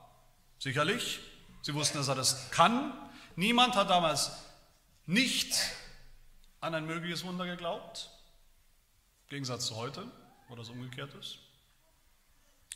[0.60, 1.20] sicherlich.
[1.62, 2.94] Sie wussten, dass er das kann.
[3.36, 4.32] Niemand hat damals
[5.06, 5.54] nicht
[6.62, 8.10] an ein mögliches Wunder geglaubt,
[9.26, 10.04] im Gegensatz zu heute,
[10.48, 11.38] wo das umgekehrt ist.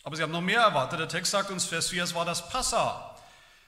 [0.04, 1.00] Aber sie haben noch mehr erwartet.
[1.00, 3.18] Der Text sagt uns, Vers 4, es war das Passa,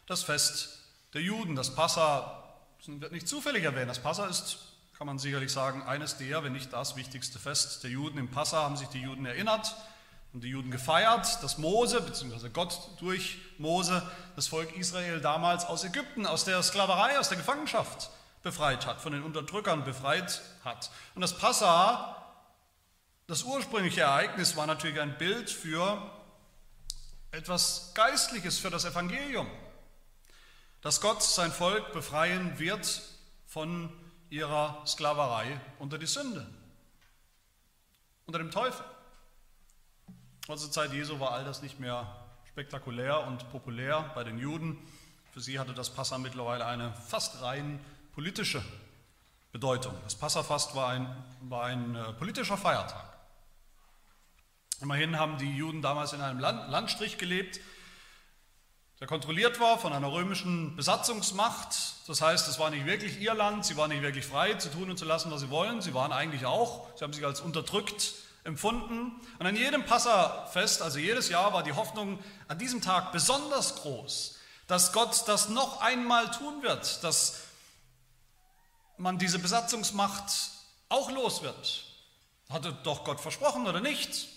[0.05, 0.79] das Fest
[1.13, 1.55] der Juden.
[1.55, 2.43] Das Passa
[2.85, 3.89] wird nicht zufällig erwähnt.
[3.89, 4.57] Das Passa ist,
[4.97, 8.17] kann man sicherlich sagen, eines der, wenn nicht das wichtigste Fest der Juden.
[8.17, 9.75] Im Passa haben sich die Juden erinnert
[10.35, 15.85] und die Juden gefeiert, dass Mose, beziehungsweise Gott durch Mose, das Volk Israel damals aus
[15.85, 18.09] Ägypten, aus der Sklaverei, aus der Gefangenschaft
[18.43, 20.91] befreit hat, von den Unterdrückern befreit hat.
[21.15, 22.21] Und das Passa,
[23.27, 26.11] das ursprüngliche Ereignis, war natürlich ein Bild für
[27.31, 29.49] etwas Geistliches, für das Evangelium,
[30.81, 33.03] dass Gott sein Volk befreien wird
[33.45, 33.89] von
[34.29, 36.45] ihrer Sklaverei unter die Sünde,
[38.25, 38.83] unter dem Teufel.
[40.47, 42.05] Also zur Zeit Jesu war all das nicht mehr
[42.49, 44.77] spektakulär und populär bei den Juden.
[45.33, 48.63] Für sie hatte das Passa mittlerweile eine fast rein politische
[49.51, 49.93] Bedeutung.
[50.03, 51.07] Das Passafast war ein,
[51.41, 53.03] war ein äh, politischer Feiertag.
[54.81, 57.59] Immerhin haben die Juden damals in einem Land, Landstrich gelebt,
[58.99, 61.75] der kontrolliert war von einer römischen Besatzungsmacht.
[62.07, 64.91] Das heißt, es war nicht wirklich ihr Land, sie waren nicht wirklich frei zu tun
[64.91, 65.81] und zu lassen, was sie wollen.
[65.81, 68.13] Sie waren eigentlich auch, sie haben sich als unterdrückt
[68.45, 69.19] empfunden.
[69.39, 74.37] Und an jedem Passafest, also jedes Jahr, war die Hoffnung an diesem Tag besonders groß,
[74.67, 77.41] dass Gott das noch einmal tun wird, dass
[78.97, 80.31] man diese Besatzungsmacht
[80.89, 81.85] auch los wird.
[82.49, 84.27] Hatte doch Gott versprochen oder nicht?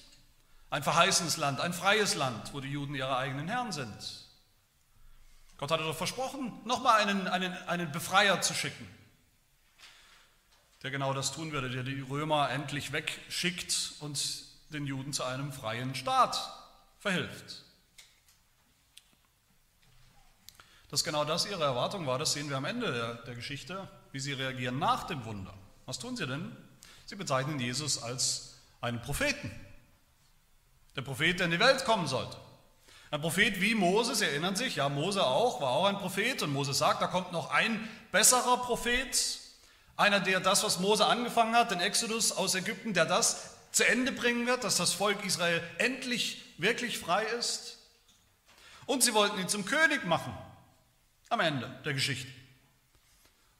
[0.71, 4.27] Ein verheißenes Land, ein freies Land, wo die Juden ihre eigenen Herren sind.
[5.59, 8.98] Gott hatte doch versprochen, nochmal einen, einen, einen Befreier zu schicken
[10.83, 15.53] der genau das tun würde, der die Römer endlich wegschickt und den Juden zu einem
[15.53, 16.39] freien Staat
[16.99, 17.65] verhilft.
[20.91, 24.33] Dass genau das ihre Erwartung war, das sehen wir am Ende der, Geschichte, wie sie
[24.33, 25.53] reagieren nach dem Wunder.
[25.85, 26.57] Was tun sie denn?
[27.07, 29.51] Sie bezeichnen Jesus als einen Propheten.
[30.97, 32.37] Der Prophet, der in die Welt kommen sollte.
[33.11, 36.53] Ein Prophet wie Moses, Sie erinnern sich, ja, Mose auch, war auch ein Prophet und
[36.53, 39.38] Moses sagt, da kommt noch ein besserer Prophet,
[39.99, 44.13] einer, der das, was Mose angefangen hat, den Exodus aus Ägypten, der das zu Ende
[44.13, 47.79] bringen wird, dass das Volk Israel endlich wirklich frei ist.
[48.87, 50.33] Und sie wollten ihn zum König machen
[51.29, 52.31] am Ende der Geschichte.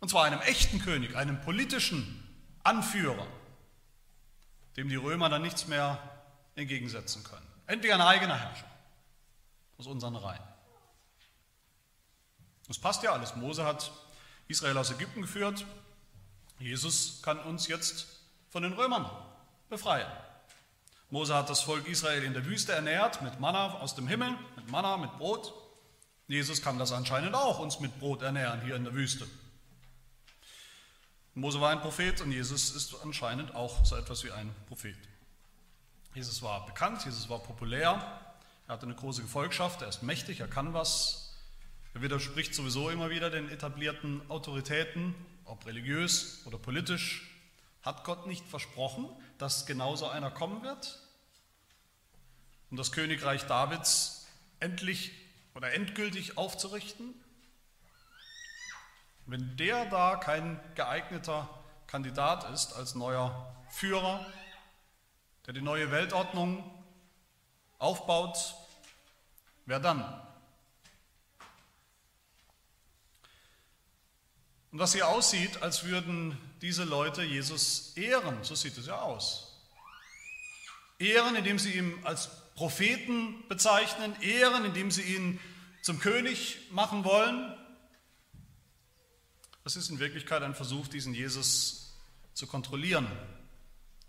[0.01, 2.25] Und zwar einem echten König, einem politischen
[2.63, 3.27] Anführer,
[4.77, 5.99] dem die Römer dann nichts mehr
[6.55, 7.47] entgegensetzen können.
[7.67, 8.71] Endlich ein eigener Herrscher
[9.77, 10.43] aus unseren Reihen.
[12.69, 13.35] Das passt ja alles.
[13.35, 13.91] Mose hat
[14.47, 15.67] Israel aus Ägypten geführt.
[16.59, 18.07] Jesus kann uns jetzt
[18.51, 19.11] von den Römern
[19.69, 20.11] befreien.
[21.11, 24.71] Mose hat das Volk Israel in der Wüste ernährt mit Manna aus dem Himmel, mit
[24.71, 25.55] Manna, mit Brot.
[26.27, 29.27] Jesus kann das anscheinend auch uns mit Brot ernähren hier in der Wüste.
[31.35, 34.97] Mose war ein Prophet und Jesus ist anscheinend auch so etwas wie ein Prophet.
[36.15, 38.21] Jesus war bekannt, Jesus war populär,
[38.67, 41.28] er hatte eine große Gefolgschaft, er ist mächtig, er kann was.
[41.95, 47.31] Er widerspricht sowieso immer wieder den etablierten Autoritäten, ob religiös oder politisch.
[47.83, 51.01] Hat Gott nicht versprochen, dass genauso einer kommen wird?
[52.71, 54.27] Um das Königreich Davids
[54.61, 55.13] endlich
[55.55, 57.15] oder endgültig aufzurichten?
[59.25, 61.49] Wenn der da kein geeigneter
[61.87, 64.27] Kandidat ist als neuer Führer,
[65.47, 66.63] der die neue Weltordnung
[67.79, 68.55] aufbaut,
[69.65, 70.28] wer dann?
[74.71, 79.59] Und was hier aussieht, als würden diese Leute Jesus ehren, so sieht es ja aus.
[80.99, 85.41] Ehren, indem sie ihn als Propheten bezeichnen, ehren, indem sie ihn
[85.81, 87.57] zum König machen wollen.
[89.65, 91.97] Das ist in Wirklichkeit ein Versuch, diesen Jesus
[92.35, 93.07] zu kontrollieren,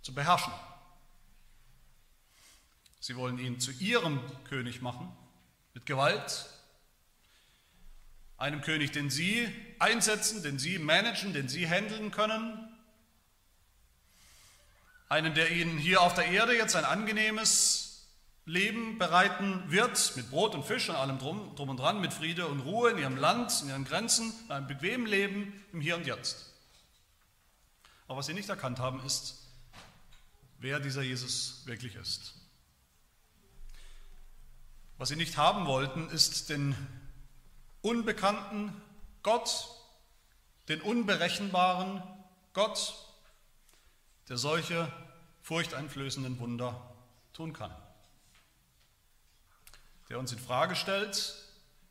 [0.01, 0.53] zu beherrschen.
[2.99, 5.11] Sie wollen ihn zu ihrem König machen,
[5.73, 6.49] mit Gewalt.
[8.39, 9.47] Einem König, den sie
[9.79, 12.57] einsetzen, den sie managen, den sie handeln können.
[15.09, 18.07] Einen, der ihnen hier auf der Erde jetzt ein angenehmes
[18.45, 22.47] Leben bereiten wird, mit Brot und Fisch und allem drum, drum und dran, mit Friede
[22.47, 26.07] und Ruhe in ihrem Land, in ihren Grenzen, in einem bequemen Leben im Hier und
[26.07, 26.51] Jetzt.
[28.07, 29.35] Aber was sie nicht erkannt haben, ist,
[30.59, 32.33] wer dieser Jesus wirklich ist.
[34.97, 36.75] Was sie nicht haben wollten, ist den
[37.81, 38.79] unbekannten
[39.23, 39.67] Gott,
[40.67, 42.01] den unberechenbaren
[42.53, 42.95] Gott,
[44.27, 44.91] der solche
[45.41, 46.95] furchteinflößenden Wunder
[47.33, 47.75] tun kann.
[50.09, 51.35] Der uns in Frage stellt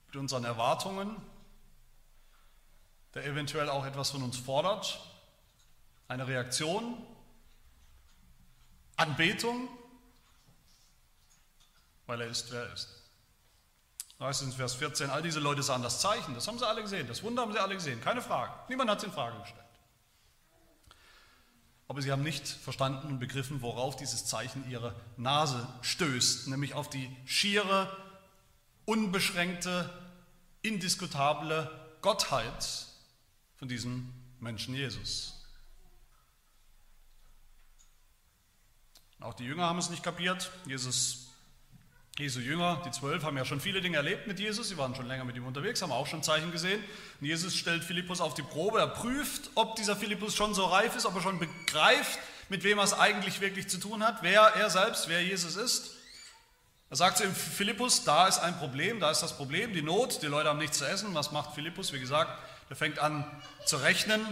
[0.07, 1.17] mit unseren Erwartungen,
[3.15, 5.01] der eventuell auch etwas von uns fordert,
[6.09, 6.97] eine Reaktion,
[8.97, 9.69] Anbetung,
[12.07, 12.98] weil er ist, wer er ist.
[14.21, 16.83] Heißt es in Vers 14, all diese Leute sahen das Zeichen, das haben sie alle
[16.83, 18.53] gesehen, das Wunder haben sie alle gesehen, keine Frage.
[18.69, 19.65] Niemand hat es in Frage gestellt.
[21.87, 26.91] Aber sie haben nicht verstanden und begriffen, worauf dieses Zeichen ihre Nase stößt, nämlich auf
[26.91, 27.97] die schiere,
[28.85, 29.89] unbeschränkte,
[30.63, 31.71] indiskutable
[32.03, 32.87] Gottheit
[33.57, 35.35] von diesem Menschen Jesus.
[39.21, 40.51] Auch die Jünger haben es nicht kapiert.
[40.67, 41.28] Jesus
[42.19, 44.69] Jesu Jünger, die zwölf, haben ja schon viele Dinge erlebt mit Jesus.
[44.69, 46.83] Sie waren schon länger mit ihm unterwegs, haben auch schon Zeichen gesehen.
[47.21, 48.81] Und Jesus stellt Philippus auf die Probe.
[48.81, 52.79] Er prüft, ob dieser Philippus schon so reif ist, ob er schon begreift, mit wem
[52.79, 55.93] er es eigentlich wirklich zu tun hat, wer er selbst, wer Jesus ist.
[56.91, 60.21] Er sagt zu ihm, Philippus, da ist ein Problem, da ist das Problem, die Not,
[60.21, 61.15] die Leute haben nichts zu essen.
[61.15, 61.93] Was macht Philippus?
[61.93, 62.33] Wie gesagt,
[62.69, 63.31] er fängt an
[63.65, 64.27] zu rechnen.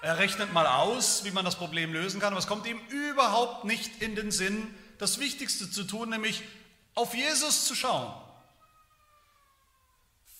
[0.00, 3.64] Er rechnet mal aus, wie man das Problem lösen kann, aber es kommt ihm überhaupt
[3.64, 6.44] nicht in den Sinn, das Wichtigste zu tun, nämlich
[6.94, 8.14] auf Jesus zu schauen.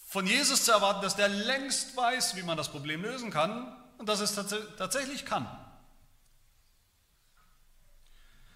[0.07, 4.09] Von Jesus zu erwarten, dass der längst weiß, wie man das Problem lösen kann und
[4.09, 5.47] dass es tats tatsächlich kann.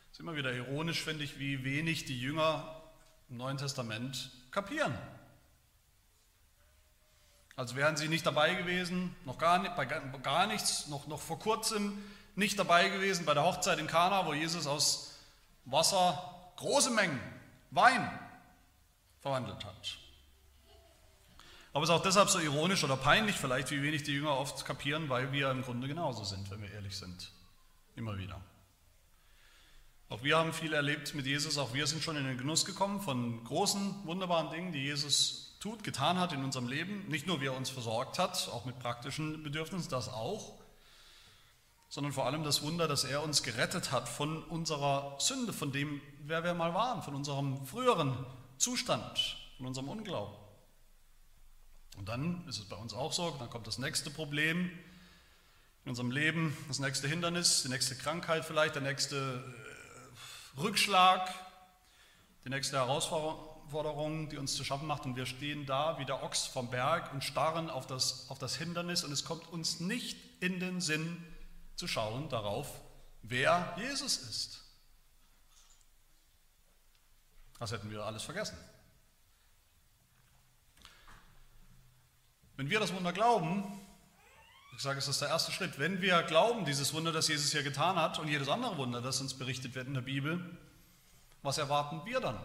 [0.07, 2.85] Es ist immer wieder ironisch, finde ich, wie wenig die Jünger
[3.29, 4.97] im Neuen Testament kapieren.
[7.57, 11.41] Als wären sie nicht dabei gewesen, noch gar, nicht, bei gar nichts, noch, noch vor
[11.41, 11.99] kurzem
[12.37, 15.16] nicht dabei gewesen bei der Hochzeit in Kana, wo Jesus aus
[15.67, 17.21] Wasser große Mengen
[17.71, 18.11] Wein
[19.21, 19.99] verwandelt hat.
[21.73, 24.65] Aber es ist auch deshalb so ironisch oder peinlich vielleicht, wie wenig die Jünger oft
[24.65, 27.31] kapieren, weil wir im Grunde genauso sind, wenn wir ehrlich sind.
[27.97, 28.41] Immer wieder.
[30.09, 33.01] Auch wir haben viel erlebt mit Jesus, auch wir sind schon in den Genuss gekommen
[33.01, 37.09] von großen, wunderbaren Dingen, die Jesus tut, getan hat in unserem Leben.
[37.09, 40.56] Nicht nur, wie er uns versorgt hat, auch mit praktischen Bedürfnissen, das auch,
[41.89, 46.01] sondern vor allem das Wunder, dass er uns gerettet hat von unserer Sünde, von dem,
[46.21, 48.27] wer wir mal waren, von unserem früheren
[48.59, 50.35] Zustand, von unserem Unglauben.
[51.97, 54.71] Und dann ist es bei uns auch so, dann kommt das nächste Problem
[55.85, 61.33] in unserem Leben, das nächste Hindernis, die nächste Krankheit vielleicht, der nächste äh, Rückschlag,
[62.45, 65.07] die nächste Herausforderung, die uns zu schaffen macht.
[65.07, 68.57] Und wir stehen da wie der Ochs vom Berg und starren auf das, auf das
[68.57, 71.23] Hindernis und es kommt uns nicht in den Sinn
[71.77, 72.81] zu schauen darauf,
[73.23, 74.63] wer Jesus ist.
[77.59, 78.59] Das hätten wir alles vergessen.
[82.57, 83.81] Wenn wir das Wunder glauben,
[84.75, 87.63] ich sage, es ist der erste Schritt, wenn wir glauben, dieses Wunder, das Jesus hier
[87.63, 90.59] getan hat und jedes andere Wunder, das uns berichtet wird in der Bibel,
[91.43, 92.39] was erwarten wir dann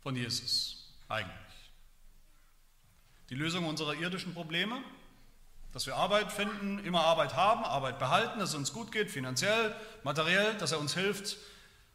[0.00, 1.34] von Jesus eigentlich?
[3.30, 4.82] Die Lösung unserer irdischen Probleme,
[5.74, 9.74] dass wir Arbeit finden, immer Arbeit haben, Arbeit behalten, dass es uns gut geht, finanziell,
[10.04, 11.36] materiell, dass er uns hilft,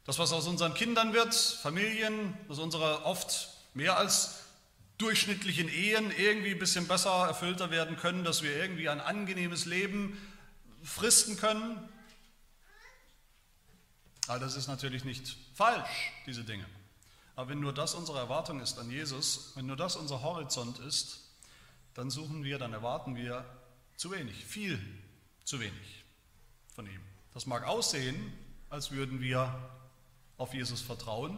[0.05, 4.41] das, was aus unseren Kindern wird, Familien, dass unsere oft mehr als
[4.97, 10.17] durchschnittlichen Ehen irgendwie ein bisschen besser, erfüllter werden können, dass wir irgendwie ein angenehmes Leben
[10.83, 11.77] fristen können.
[14.27, 16.65] Aber das ist natürlich nicht falsch, diese Dinge.
[17.37, 21.21] Aber wenn nur das unsere Erwartung ist an Jesus, wenn nur das unser Horizont ist,
[21.93, 23.45] dann suchen wir, dann erwarten wir
[23.99, 24.79] zu wenig, viel
[25.43, 26.03] zu wenig
[26.73, 27.01] von ihm.
[27.33, 28.33] Das mag aussehen,
[28.69, 29.53] als würden wir
[30.37, 31.37] auf Jesus vertrauen.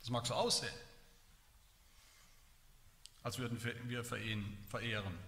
[0.00, 0.72] Das mag so aussehen
[3.22, 5.18] als würden wir verehren.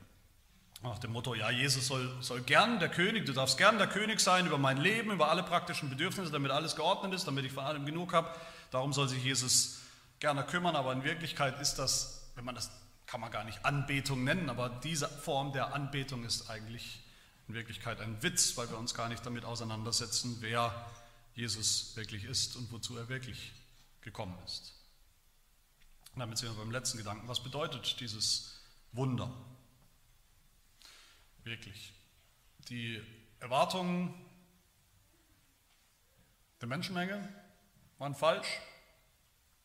[0.83, 4.19] Nach dem Motto, ja, Jesus soll, soll gern der König, du darfst gern der König
[4.19, 7.65] sein über mein Leben, über alle praktischen Bedürfnisse, damit alles geordnet ist, damit ich von
[7.65, 8.35] allem genug habe.
[8.73, 9.81] Darum soll sich Jesus
[10.19, 12.71] gerne kümmern, aber in Wirklichkeit ist das, wenn man das
[13.13, 17.03] kann man gar nicht Anbetung nennen, aber diese Form der Anbetung ist eigentlich
[17.47, 20.91] in Wirklichkeit ein Witz, weil wir uns gar nicht damit auseinandersetzen, wer
[21.35, 23.53] Jesus wirklich ist und wozu er wirklich
[24.01, 24.73] gekommen ist.
[26.15, 27.29] Und damit sind wir beim letzten Gedanken.
[27.29, 29.31] Was bedeutet dieses Wunder?
[31.45, 31.93] Wirklich.
[32.71, 32.99] Die
[33.41, 34.15] Erwartungen
[36.63, 37.29] der Menschenmenge
[37.99, 38.49] waren falsch.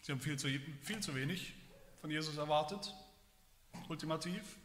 [0.02, 0.50] Sie haben viel zu,
[0.82, 1.54] viel zu wenig
[2.02, 2.94] von Jesus erwartet,
[3.89, 4.58] ultimativ.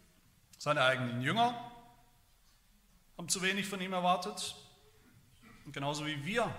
[0.58, 1.72] Seine eigenen Jünger
[3.16, 4.54] haben zu wenig von ihm erwartet.
[5.64, 6.54] Und genauso wie wir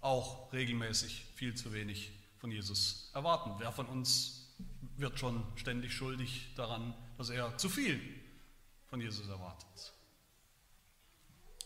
[0.00, 3.54] auch regelmäßig viel zu wenig von Jesus erwarten.
[3.58, 4.54] Wer von uns
[4.96, 8.00] wird schon ständig schuldig daran, dass er zu viel
[8.88, 9.92] von Jesus erwartet.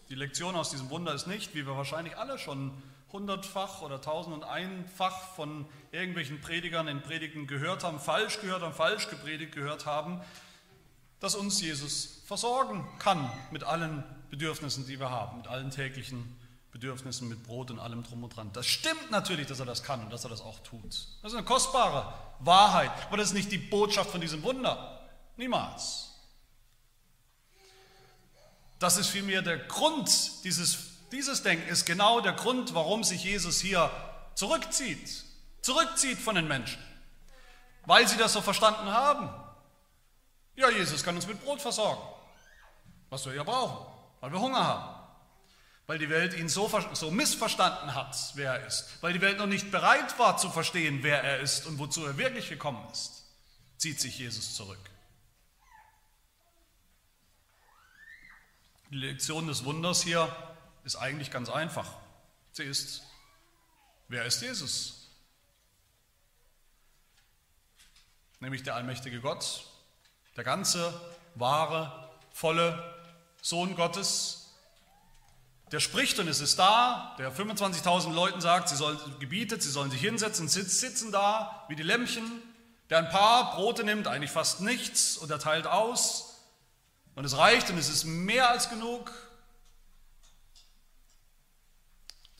[0.08, 4.34] Die Lektion aus diesem Wunder ist nicht, wie wir wahrscheinlich alle schon hundertfach oder tausend
[4.34, 9.86] und einfach von irgendwelchen Predigern in Predigten gehört haben, falsch gehört haben, falsch gepredigt gehört
[9.86, 10.20] haben,
[11.18, 16.36] dass uns Jesus versorgen kann mit allen Bedürfnissen, die wir haben, mit allen täglichen
[16.72, 18.50] Bedürfnissen, mit Brot und allem drum und dran.
[18.52, 20.84] Das stimmt natürlich, dass er das kann und dass er das auch tut.
[21.22, 25.08] Das ist eine kostbare Wahrheit, aber das ist nicht die Botschaft von diesem Wunder.
[25.36, 26.10] Niemals.
[28.78, 30.08] Das ist vielmehr der Grund,
[30.44, 30.78] dieses,
[31.12, 33.90] dieses Denken ist genau der Grund, warum sich Jesus hier
[34.34, 35.24] zurückzieht.
[35.62, 36.82] Zurückzieht von den Menschen.
[37.86, 39.28] Weil sie das so verstanden haben.
[40.56, 42.02] Ja, Jesus kann uns mit Brot versorgen,
[43.08, 43.86] was wir ja brauchen,
[44.20, 45.00] weil wir Hunger haben
[45.90, 49.48] weil die Welt ihn so, so missverstanden hat, wer er ist, weil die Welt noch
[49.48, 53.24] nicht bereit war zu verstehen, wer er ist und wozu er wirklich gekommen ist,
[53.76, 54.78] zieht sich Jesus zurück.
[58.92, 60.32] Die Lektion des Wunders hier
[60.84, 61.86] ist eigentlich ganz einfach.
[62.52, 63.02] Sie ist,
[64.08, 65.08] wer ist Jesus?
[68.40, 69.64] Nämlich der allmächtige Gott,
[70.36, 70.98] der ganze,
[71.34, 72.94] wahre, volle
[73.42, 74.40] Sohn Gottes,
[75.72, 79.90] der spricht und es ist da, der 25.000 Leuten sagt, sie sollen gebietet, sie sollen
[79.90, 82.24] sich hinsetzen, sitzen da wie die Lämmchen,
[82.88, 86.40] der ein paar Brote nimmt, eigentlich fast nichts und er teilt aus
[87.14, 89.12] und es reicht und es ist mehr als genug,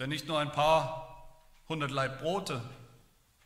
[0.01, 1.28] der nicht nur ein paar
[1.68, 2.62] hundert Leib Brote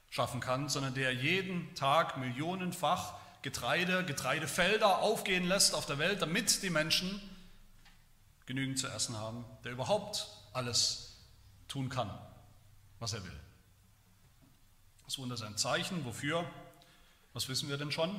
[0.08, 6.62] schaffen kann, sondern der jeden Tag millionenfach Getreide, Getreidefelder aufgehen lässt auf der Welt, damit
[6.62, 7.20] die Menschen
[8.46, 11.16] genügend zu essen haben, der überhaupt alles
[11.66, 12.08] tun kann,
[13.00, 13.40] was er will.
[15.06, 16.48] Das Wunder ist ein Zeichen, wofür?
[17.32, 18.14] Was wissen wir denn schon?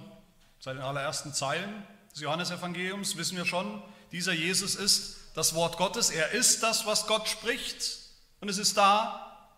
[0.59, 3.81] Seit den allerersten Zeilen des Johannesevangeliums wissen wir schon,
[4.11, 8.04] dieser Jesus ist das Wort Gottes, er ist das, was Gott spricht
[8.39, 9.49] und es ist da.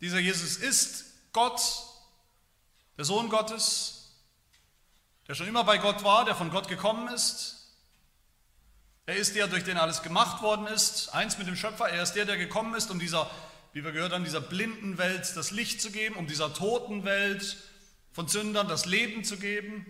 [0.00, 1.60] Dieser Jesus ist Gott,
[2.96, 4.12] der Sohn Gottes,
[5.28, 7.60] der schon immer bei Gott war, der von Gott gekommen ist.
[9.06, 11.88] Er ist der, durch den alles gemacht worden ist, eins mit dem Schöpfer.
[11.88, 13.30] Er ist der, der gekommen ist, um dieser,
[13.72, 17.56] wie wir gehört haben, dieser blinden Welt das Licht zu geben, um dieser toten Welt
[18.12, 19.86] von Sündern das Leben zu geben.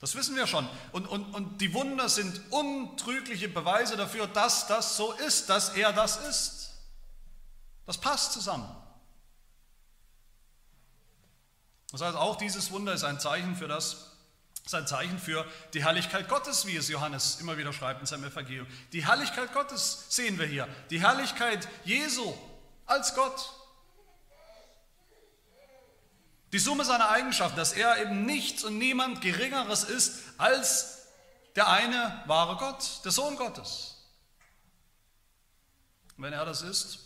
[0.00, 0.66] Das wissen wir schon.
[0.92, 5.92] Und, und, und die Wunder sind untrügliche Beweise dafür, dass das so ist, dass er
[5.92, 6.70] das ist.
[7.86, 8.68] Das passt zusammen.
[11.92, 14.12] Das heißt, auch dieses Wunder ist ein Zeichen für das,
[14.64, 15.44] ist ein Zeichen für
[15.74, 18.66] die Herrlichkeit Gottes, wie es Johannes immer wieder schreibt in seinem Evangelium.
[18.92, 20.68] Die Herrlichkeit Gottes sehen wir hier.
[20.90, 22.32] Die Herrlichkeit Jesu
[22.86, 23.59] als Gott.
[26.52, 31.06] Die Summe seiner Eigenschaften, dass er eben nichts und niemand Geringeres ist als
[31.54, 33.96] der eine wahre Gott, der Sohn Gottes.
[36.16, 36.98] Und wenn er das ist,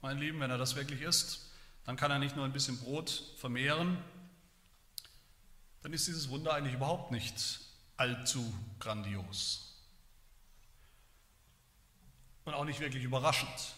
[0.00, 1.50] mein Lieben, wenn er das wirklich ist,
[1.84, 4.02] dann kann er nicht nur ein bisschen Brot vermehren,
[5.82, 7.60] dann ist dieses Wunder eigentlich überhaupt nicht
[7.96, 9.76] allzu grandios.
[12.44, 13.74] Und auch nicht wirklich überraschend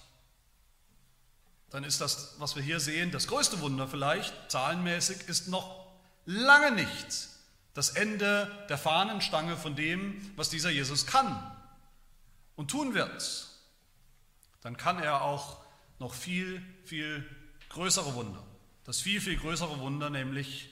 [1.72, 5.86] dann ist das, was wir hier sehen, das größte Wunder vielleicht, zahlenmäßig, ist noch
[6.26, 7.28] lange nicht
[7.72, 11.50] das Ende der Fahnenstange von dem, was dieser Jesus kann
[12.56, 13.48] und tun wird.
[14.60, 15.56] Dann kann er auch
[15.98, 17.26] noch viel, viel
[17.70, 18.42] größere Wunder.
[18.84, 20.68] Das viel, viel größere Wunder, nämlich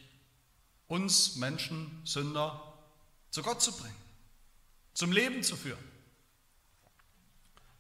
[0.86, 2.61] uns Menschen, Sünder,
[3.30, 3.96] zu Gott zu bringen,
[4.92, 5.82] zum Leben zu führen.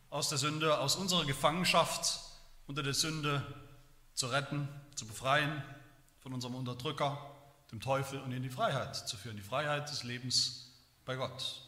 [0.08, 2.29] Aus der Sünde, aus unserer Gefangenschaft
[2.70, 3.42] unter der Sünde
[4.14, 5.60] zu retten, zu befreien
[6.20, 7.18] von unserem Unterdrücker,
[7.72, 10.70] dem Teufel und in die Freiheit zu führen, die Freiheit des Lebens
[11.04, 11.64] bei Gott.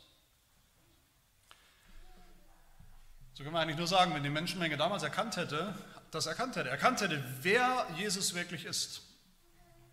[3.34, 5.74] So können wir eigentlich nur sagen, wenn die Menschenmenge damals erkannt hätte,
[6.12, 9.02] das erkannt hätte, erkannt hätte, wer Jesus wirklich ist,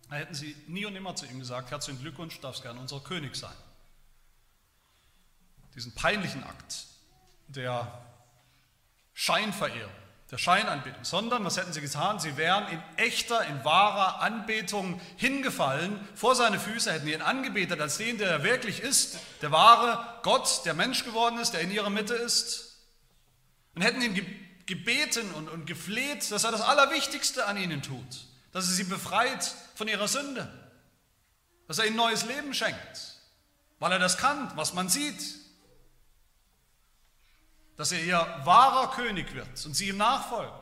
[0.08, 3.34] dann hätten sie nie und nimmer zu ihm gesagt, herzlichen Glückwunsch, darfst gern unser König
[3.34, 3.56] sein.
[5.74, 6.86] Diesen peinlichen Akt
[7.48, 8.00] der
[9.12, 9.90] Scheinverehrung,
[10.30, 12.20] der Scheinanbetung, sondern was hätten sie getan?
[12.20, 15.98] Sie wären in echter, in wahrer Anbetung hingefallen.
[16.14, 20.62] Vor seine Füße, hätten ihn angebetet als den, der er wirklich ist, der wahre Gott,
[20.64, 22.78] der Mensch geworden ist, der in ihrer Mitte ist,
[23.74, 24.14] und hätten ihn
[24.66, 29.52] gebeten und, und gefleht, dass er das Allerwichtigste an ihnen tut, dass er sie befreit
[29.74, 30.48] von ihrer Sünde,
[31.66, 33.18] dass er ihnen neues Leben schenkt,
[33.80, 35.39] weil er das kann, was man sieht,
[37.80, 40.52] dass er ihr wahrer König wird und sie ihm nachfolgen.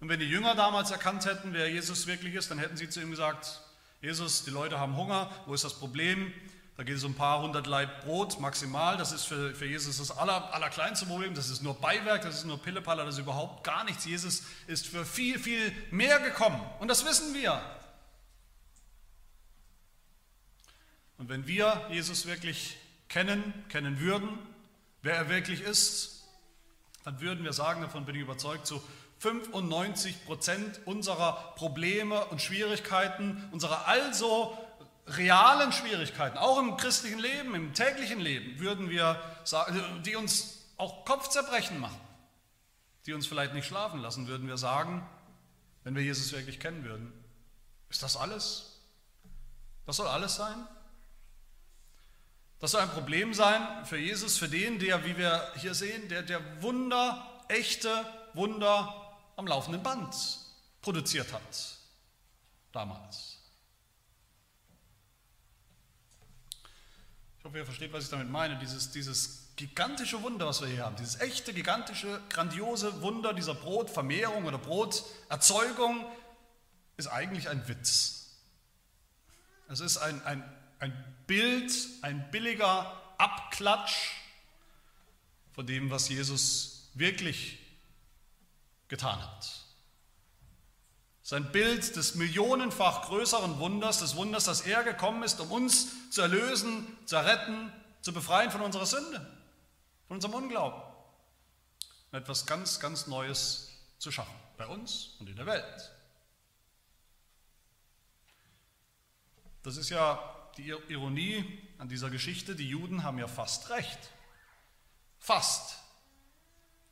[0.00, 3.00] Und wenn die Jünger damals erkannt hätten, wer Jesus wirklich ist, dann hätten sie zu
[3.00, 3.60] ihm gesagt,
[4.02, 6.34] Jesus, die Leute haben Hunger, wo ist das Problem?
[6.76, 9.98] Da geht es um ein paar hundert Leib Brot maximal, das ist für, für Jesus
[9.98, 13.62] das aller, allerkleinste Problem, das ist nur Beiwerk, das ist nur Pillepaller, das ist überhaupt
[13.62, 14.06] gar nichts.
[14.06, 17.62] Jesus ist für viel, viel mehr gekommen und das wissen wir.
[21.16, 22.76] Und wenn wir Jesus wirklich
[23.08, 24.38] kennen, kennen würden,
[25.02, 26.24] wer er wirklich ist,
[27.04, 28.82] dann würden wir sagen, davon bin ich überzeugt, zu
[29.18, 34.56] 95 Prozent unserer Probleme und Schwierigkeiten, unserer also
[35.06, 41.04] realen Schwierigkeiten, auch im christlichen Leben, im täglichen Leben, würden wir sagen, die uns auch
[41.04, 42.00] Kopfzerbrechen machen,
[43.06, 45.08] die uns vielleicht nicht schlafen lassen, würden wir sagen,
[45.84, 47.12] wenn wir Jesus wirklich kennen würden.
[47.88, 48.80] Ist das alles?
[49.86, 50.66] Das soll alles sein?
[52.58, 56.22] Das soll ein Problem sein für Jesus, für den, der, wie wir hier sehen, der,
[56.22, 60.14] der Wunder, echte Wunder am laufenden Band
[60.80, 61.42] produziert hat.
[62.72, 63.38] Damals.
[67.38, 68.58] Ich hoffe, ihr versteht, was ich damit meine.
[68.58, 74.44] Dieses, dieses gigantische Wunder, was wir hier haben, dieses echte, gigantische, grandiose Wunder dieser Brotvermehrung
[74.44, 76.04] oder Broterzeugung,
[76.96, 78.36] ist eigentlich ein Witz.
[79.68, 80.42] Es ist ein, ein,
[80.78, 81.72] ein Bild,
[82.02, 84.12] ein billiger Abklatsch
[85.52, 87.58] von dem, was Jesus wirklich
[88.88, 89.66] getan hat.
[91.22, 96.22] Sein Bild des millionenfach größeren Wunders, des Wunders, dass er gekommen ist, um uns zu
[96.22, 99.18] erlösen, zu retten, zu befreien von unserer Sünde,
[100.06, 100.80] von unserem Unglauben.
[102.12, 105.92] Und etwas ganz, ganz Neues zu schaffen, bei uns und in der Welt.
[109.64, 111.44] Das ist ja die Ironie
[111.78, 113.98] an dieser Geschichte, die Juden haben ja fast recht.
[115.18, 115.78] Fast.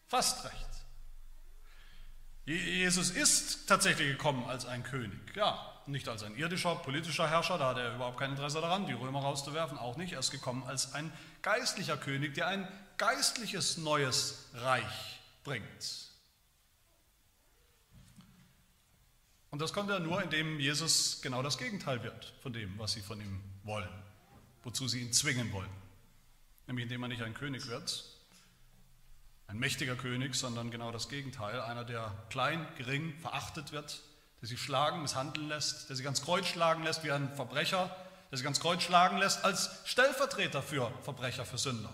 [0.07, 0.69] Fast recht.
[2.47, 7.71] Jesus ist tatsächlich gekommen als ein König, ja, nicht als ein irdischer politischer Herrscher, da
[7.71, 10.12] hat er überhaupt kein Interesse daran, die Römer rauszuwerfen, auch nicht.
[10.12, 11.11] Er ist gekommen als ein
[11.41, 16.11] geistlicher König, der ein geistliches neues Reich bringt.
[19.51, 23.01] Und das konnte er nur, indem Jesus genau das Gegenteil wird von dem, was sie
[23.01, 23.89] von ihm wollen,
[24.62, 25.71] wozu sie ihn zwingen wollen.
[26.67, 28.05] Nämlich indem er nicht ein König wird,
[29.47, 34.01] ein mächtiger König, sondern genau das Gegenteil, einer, der klein, gering, verachtet wird,
[34.41, 37.95] der sich schlagen, misshandeln lässt, der sich ans Kreuz schlagen lässt wie ein Verbrecher,
[38.31, 41.93] der sich ans Kreuz schlagen lässt als Stellvertreter für Verbrecher, für Sünder,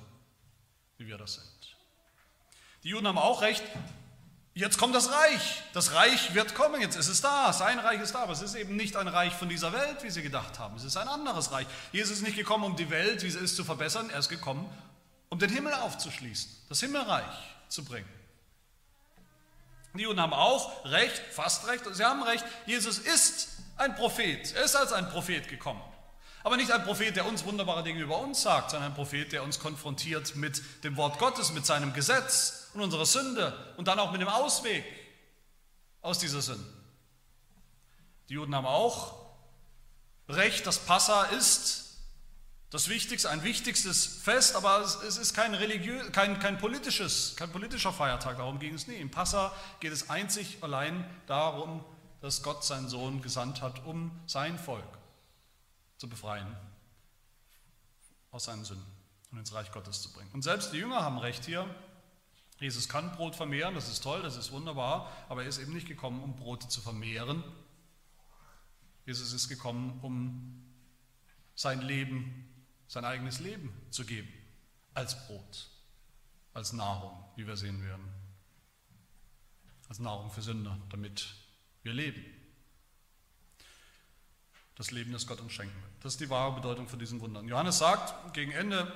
[0.98, 1.76] wie wir das sind.
[2.82, 3.62] Die Juden haben auch recht,
[4.54, 8.14] jetzt kommt das Reich, das Reich wird kommen, jetzt ist es da, sein Reich ist
[8.14, 10.76] da, aber es ist eben nicht ein Reich von dieser Welt, wie sie gedacht haben,
[10.76, 11.66] es ist ein anderes Reich.
[11.92, 14.70] Jesus ist nicht gekommen, um die Welt, wie sie ist, zu verbessern, er ist gekommen,
[15.28, 17.24] um den Himmel aufzuschließen, das Himmelreich
[17.68, 18.08] zu bringen.
[19.94, 24.64] Die Juden haben auch recht, fast recht, sie haben recht, Jesus ist ein Prophet, er
[24.64, 25.82] ist als ein Prophet gekommen.
[26.42, 29.42] Aber nicht ein Prophet, der uns wunderbare Dinge über uns sagt, sondern ein Prophet, der
[29.42, 34.12] uns konfrontiert mit dem Wort Gottes, mit seinem Gesetz und unserer Sünde und dann auch
[34.12, 34.84] mit dem Ausweg
[36.02, 36.66] aus dieser Sünde.
[38.28, 39.14] Die Juden haben auch
[40.28, 41.98] recht, dass Passa ist
[42.70, 47.92] das Wichtigste, ein wichtigstes Fest, aber es ist kein, religiö kein, kein, politisches, kein politischer
[47.92, 48.94] Feiertag, darum ging es nie.
[48.94, 51.84] Im Passa geht es einzig allein darum,
[52.20, 54.98] dass Gott seinen Sohn gesandt hat, um sein Volk
[55.96, 56.56] zu befreien
[58.30, 58.86] aus seinen Sünden
[59.32, 60.30] und ins Reich Gottes zu bringen.
[60.32, 61.66] Und selbst die Jünger haben recht hier.
[62.60, 65.88] Jesus kann Brot vermehren, das ist toll, das ist wunderbar, aber er ist eben nicht
[65.88, 67.42] gekommen, um Brot zu vermehren.
[69.06, 70.62] Jesus ist gekommen, um
[71.54, 72.46] sein Leben
[72.86, 74.28] sein eigenes Leben zu geben,
[74.94, 75.70] als Brot,
[76.54, 78.04] als Nahrung, wie wir sehen werden,
[79.88, 81.34] als Nahrung für Sünder, damit
[81.82, 82.24] wir leben.
[84.74, 85.90] Das Leben, das Gott uns schenken will.
[86.00, 87.46] Das ist die wahre Bedeutung von diesen Wundern.
[87.46, 88.92] Johannes sagt gegen Ende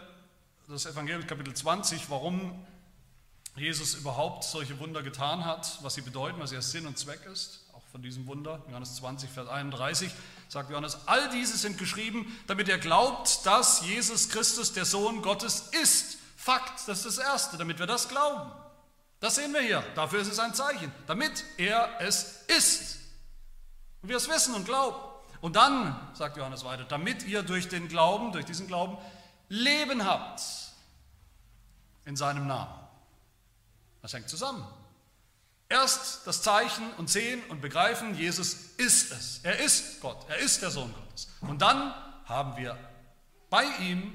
[0.68, 2.66] des Evangeliums Kapitel 20, warum
[3.56, 7.64] Jesus überhaupt solche Wunder getan hat, was sie bedeuten, was ihr Sinn und Zweck ist,
[7.72, 8.60] auch von diesem Wunder.
[8.68, 10.10] Johannes 20, Vers 31
[10.48, 15.70] sagt Johannes, all diese sind geschrieben, damit ihr glaubt, dass Jesus Christus der Sohn Gottes
[15.82, 16.18] ist.
[16.36, 18.50] Fakt, das ist das Erste, damit wir das glauben.
[19.20, 22.98] Das sehen wir hier, dafür ist es ein Zeichen, damit er es ist.
[24.02, 24.98] Und wir es wissen und glauben.
[25.40, 28.98] Und dann, sagt Johannes weiter, damit ihr durch den Glauben, durch diesen Glauben,
[29.48, 30.42] Leben habt
[32.04, 32.83] in seinem Namen.
[34.04, 34.62] Das hängt zusammen.
[35.70, 39.40] Erst das Zeichen und sehen und begreifen, Jesus ist es.
[39.42, 41.26] Er ist Gott, er ist der Sohn Gottes.
[41.40, 41.94] Und dann
[42.26, 42.78] haben wir
[43.48, 44.12] bei ihm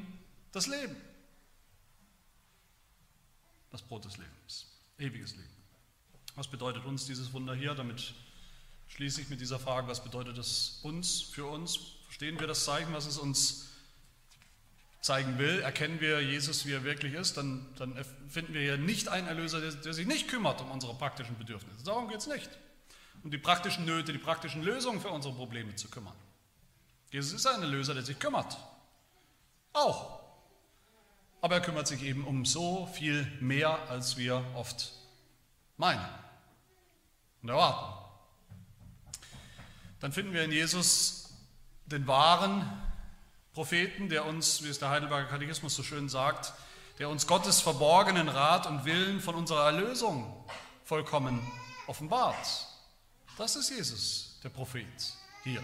[0.51, 0.95] das Leben.
[3.71, 4.67] Das Brot des Lebens,
[4.99, 5.57] ewiges Leben.
[6.35, 7.73] Was bedeutet uns dieses Wunder hier?
[7.73, 8.13] Damit
[8.89, 11.79] schließe ich mit dieser Frage, was bedeutet es uns, für uns?
[12.05, 13.68] Verstehen wir das Zeichen, was es uns
[15.01, 17.95] zeigen will, erkennen wir Jesus, wie er wirklich ist, dann, dann
[18.27, 21.83] finden wir hier nicht einen Erlöser, der, der sich nicht kümmert um unsere praktischen Bedürfnisse.
[21.85, 22.49] Darum geht es nicht.
[23.23, 26.15] Um die praktischen Nöte, die praktischen Lösungen für unsere Probleme zu kümmern.
[27.11, 28.57] Jesus ist ein Erlöser, der sich kümmert.
[29.73, 30.19] Auch.
[31.41, 34.91] Aber er kümmert sich eben um so viel mehr, als wir oft
[35.77, 36.05] meinen
[37.41, 38.05] und erwarten.
[40.01, 41.33] Dann finden wir in Jesus
[41.85, 42.69] den wahren
[43.53, 46.53] Propheten, der uns, wie es der Heidelberger Katechismus so schön sagt,
[46.99, 50.45] der uns Gottes verborgenen Rat und Willen von unserer Erlösung
[50.83, 51.41] vollkommen
[51.87, 52.67] offenbart.
[53.37, 54.85] Das ist Jesus, der Prophet,
[55.43, 55.63] hier.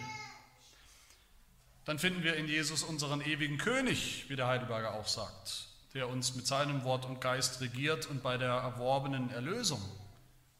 [1.84, 6.36] Dann finden wir in Jesus unseren ewigen König, wie der Heidelberger auch sagt, der uns
[6.36, 9.82] mit seinem Wort und Geist regiert und bei der erworbenen Erlösung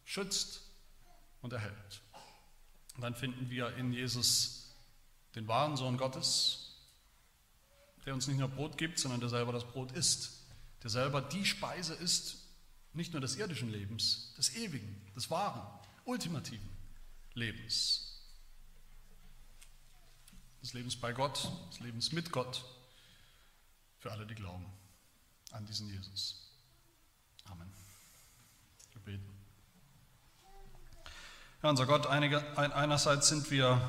[0.04, 0.60] schützt
[1.42, 2.00] und erhält.
[2.94, 4.74] Und dann finden wir in Jesus
[5.34, 6.65] den wahren Sohn Gottes,
[8.06, 10.44] der uns nicht nur Brot gibt, sondern der selber das Brot ist,
[10.82, 12.36] der selber die Speise ist,
[12.92, 15.60] nicht nur des irdischen Lebens, des ewigen, des wahren,
[16.04, 16.68] ultimativen
[17.34, 18.22] Lebens.
[20.62, 22.64] Des Lebens bei Gott, des Lebens mit Gott,
[23.98, 24.66] für alle, die glauben
[25.50, 26.52] an diesen Jesus.
[27.44, 27.70] Amen.
[28.92, 29.36] Wir beten.
[31.62, 33.80] Ja, unser Gott, einige, einerseits sind wir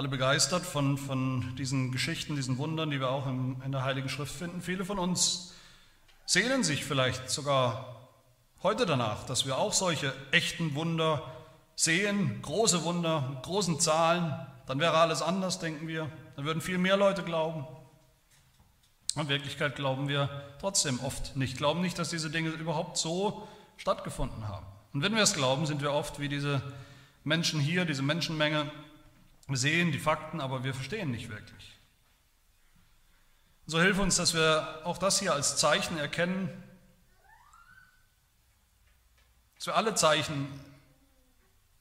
[0.00, 4.08] alle begeistert von, von diesen Geschichten, diesen Wundern, die wir auch in, in der Heiligen
[4.08, 4.62] Schrift finden.
[4.62, 5.52] Viele von uns
[6.24, 8.08] sehnen sich vielleicht sogar
[8.62, 11.30] heute danach, dass wir auch solche echten Wunder
[11.76, 14.34] sehen, große Wunder mit großen Zahlen.
[14.66, 16.10] Dann wäre alles anders, denken wir.
[16.34, 17.66] Dann würden viel mehr Leute glauben.
[19.16, 20.30] In Wirklichkeit glauben wir
[20.60, 21.58] trotzdem oft nicht.
[21.58, 23.46] Glauben nicht, dass diese Dinge überhaupt so
[23.76, 24.64] stattgefunden haben.
[24.94, 26.62] Und wenn wir es glauben, sind wir oft wie diese
[27.22, 28.72] Menschen hier, diese Menschenmenge,
[29.50, 31.78] wir sehen die Fakten, aber wir verstehen nicht wirklich.
[33.66, 36.48] So hilf uns, dass wir auch das hier als Zeichen erkennen,
[39.56, 40.48] dass wir alle Zeichen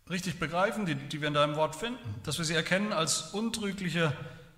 [0.09, 4.15] richtig begreifen, die, die wir in deinem Wort finden, dass wir sie erkennen als untrügliche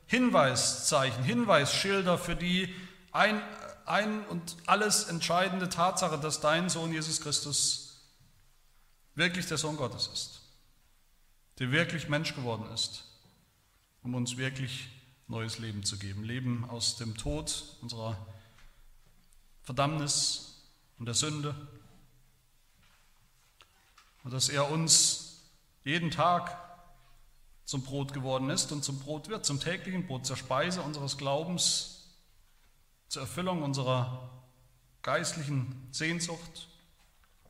[0.08, 2.74] Hinweiszeichen, Hinweisschilder für die
[3.12, 3.42] ein,
[3.86, 8.02] ein und alles entscheidende Tatsache, dass dein Sohn Jesus Christus
[9.16, 10.41] wirklich der Sohn Gottes ist,
[11.60, 13.06] der wirklich Mensch geworden ist,
[14.04, 14.88] um uns wirklich
[15.28, 16.24] neues Leben zu geben.
[16.24, 18.18] Leben aus dem Tod unserer
[19.64, 20.64] Verdammnis
[21.00, 21.56] und der Sünde.
[24.24, 25.42] Und dass er uns
[25.84, 26.58] jeden Tag
[27.66, 32.10] zum Brot geworden ist und zum Brot wird, zum täglichen Brot, zur Speise unseres Glaubens,
[33.08, 34.30] zur Erfüllung unserer
[35.02, 36.68] geistlichen Sehnsucht.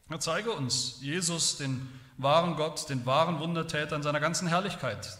[0.10, 1.88] Er zeige uns Jesus, den
[2.22, 5.18] wahren Gott, den wahren Wundertäter in seiner ganzen Herrlichkeit,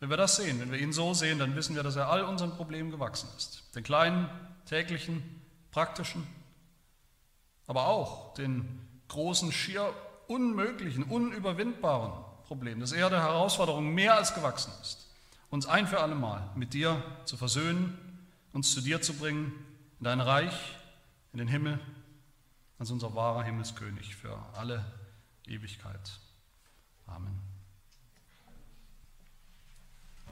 [0.00, 2.22] wenn wir das sehen, wenn wir ihn so sehen, dann wissen wir, dass er all
[2.22, 3.74] unseren Problemen gewachsen ist.
[3.74, 4.28] Den kleinen,
[4.66, 5.22] täglichen,
[5.72, 6.26] praktischen,
[7.66, 9.92] aber auch den großen, schier
[10.28, 12.12] unmöglichen, unüberwindbaren
[12.44, 15.08] Problemen, dass er der Herausforderung mehr als gewachsen ist,
[15.50, 17.98] uns ein für alle Mal mit dir zu versöhnen,
[18.52, 19.52] uns zu dir zu bringen,
[19.98, 20.76] in dein Reich,
[21.32, 21.80] in den Himmel,
[22.78, 24.84] als unser wahrer Himmelskönig für alle
[25.48, 26.20] Ewigkeit.
[27.06, 27.47] Amen.